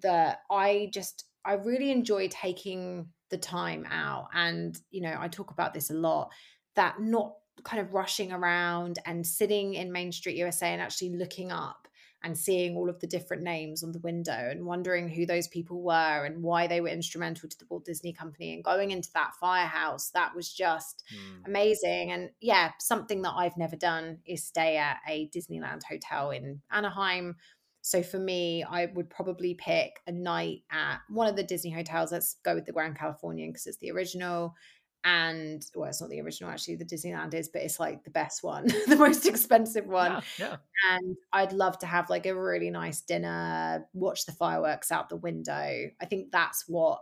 [0.01, 4.29] that I just, I really enjoy taking the time out.
[4.33, 6.31] And, you know, I talk about this a lot
[6.75, 7.33] that not
[7.63, 11.86] kind of rushing around and sitting in Main Street USA and actually looking up
[12.23, 15.81] and seeing all of the different names on the window and wondering who those people
[15.81, 19.33] were and why they were instrumental to the Walt Disney Company and going into that
[19.39, 20.09] firehouse.
[20.11, 21.43] That was just Hmm.
[21.45, 22.11] amazing.
[22.11, 27.35] And yeah, something that I've never done is stay at a Disneyland hotel in Anaheim.
[27.81, 32.11] So for me, I would probably pick a night at one of the Disney hotels.
[32.11, 34.55] Let's go with the Grand Californian because it's the original.
[35.03, 38.43] And well, it's not the original actually, the Disneyland is, but it's like the best
[38.43, 40.55] one, the most expensive one Yeah, yeah.
[40.91, 45.15] and I'd love to have like a really nice dinner, watch the fireworks out the
[45.15, 45.53] window.
[46.01, 46.99] I think that's what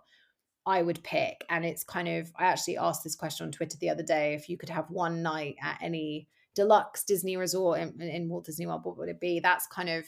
[0.66, 1.46] I would pick.
[1.50, 4.50] And it's kind of, I actually asked this question on Twitter the other day if
[4.50, 8.82] you could have one night at any deluxe Disney resort in, in Walt Disney World,
[8.84, 9.40] what would it be?
[9.40, 10.06] That's kind of,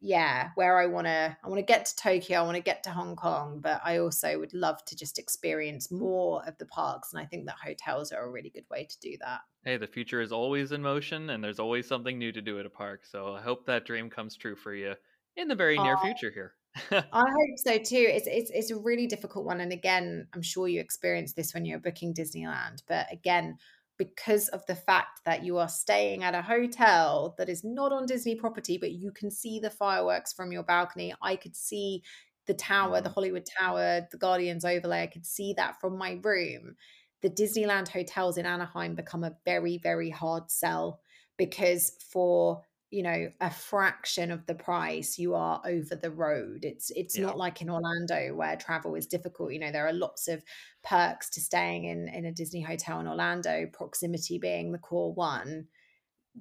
[0.00, 2.82] yeah, where I want to, I want to get to Tokyo, I want to get
[2.84, 7.12] to Hong Kong, but I also would love to just experience more of the parks.
[7.12, 9.40] And I think that hotels are a really good way to do that.
[9.64, 12.66] Hey, the future is always in motion and there's always something new to do at
[12.66, 13.04] a park.
[13.04, 14.94] So I hope that dream comes true for you
[15.36, 16.52] in the very near future here.
[16.90, 18.06] I hope so too.
[18.06, 21.64] It's it's it's a really difficult one, and again, I'm sure you experienced this when
[21.64, 22.82] you're booking Disneyland.
[22.86, 23.56] But again,
[23.98, 28.06] because of the fact that you are staying at a hotel that is not on
[28.06, 32.02] Disney property, but you can see the fireworks from your balcony, I could see
[32.46, 33.10] the tower, the Mhm.
[33.10, 35.02] Hollywood Tower, the Guardians overlay.
[35.02, 36.76] I could see that from my room.
[37.22, 41.00] The Disneyland hotels in Anaheim become a very, very hard sell
[41.36, 46.64] because for you know a fraction of the price you are over the road.
[46.64, 47.26] It's it's Yeah.
[47.26, 50.44] not like in orlando where travel is difficult you know there are lots of
[50.84, 55.68] perks to staying in in a disney hotel in orlando proximity being the core one.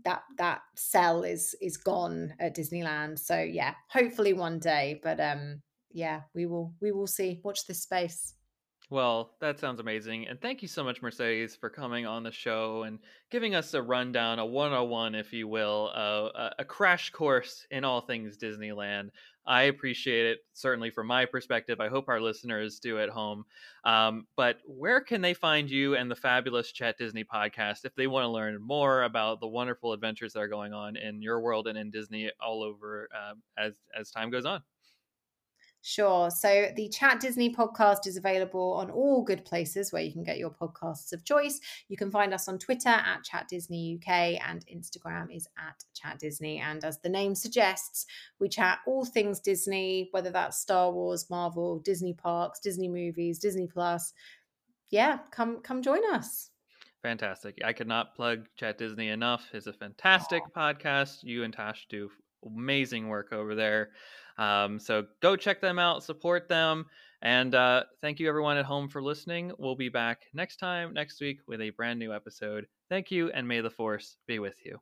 [0.04, 3.20] That that sell is is gone at disneyland.
[3.20, 7.42] So yeah hopefully one day but um yeah we will we will see.
[7.44, 8.36] Watch this space
[8.92, 10.28] Well, that sounds amazing.
[10.28, 13.00] And thank you so much, Mercedes, for coming on the show and
[13.32, 18.02] giving us a rundown, a 101, if you will, uh, a, crash course in all
[18.02, 19.10] things Disneyland.
[19.48, 21.80] I appreciate it, certainly from my perspective.
[21.80, 23.46] I hope our listeners do at home.
[23.86, 28.06] Um, but where can they find you and the fabulous Chat Disney podcast if they
[28.08, 31.68] want to learn more about the wonderful adventures that are going on in your world
[31.68, 34.62] and in Disney all over uh, as, as time goes on?
[35.88, 36.32] Sure.
[36.32, 40.40] So the Chat Disney podcast is available on all good places where you can get
[40.40, 41.62] your podcasts of choice.
[41.90, 46.18] You can find us on Twitter at Chat Disney UK and Instagram is at Chat
[46.18, 46.58] Disney.
[46.58, 48.08] And as the name suggests,
[48.40, 53.68] we chat all things Disney, whether that's Star Wars, Marvel, Disney parks, Disney movies, Disney
[53.68, 54.12] Plus.
[54.90, 56.50] Yeah, come come join us.
[57.04, 57.60] Fantastic.
[57.64, 59.46] I could not plug Chat Disney enough.
[59.54, 61.18] It's a fantastic podcast.
[61.22, 62.10] You and Tash do
[62.44, 63.92] amazing work over there.
[64.38, 66.86] Um, so go check them out, support them.
[67.22, 69.52] And uh, thank you, everyone at home, for listening.
[69.58, 72.68] We'll be back next time, next week, with a brand new episode.
[72.90, 74.80] Thank you, and may the force be with you.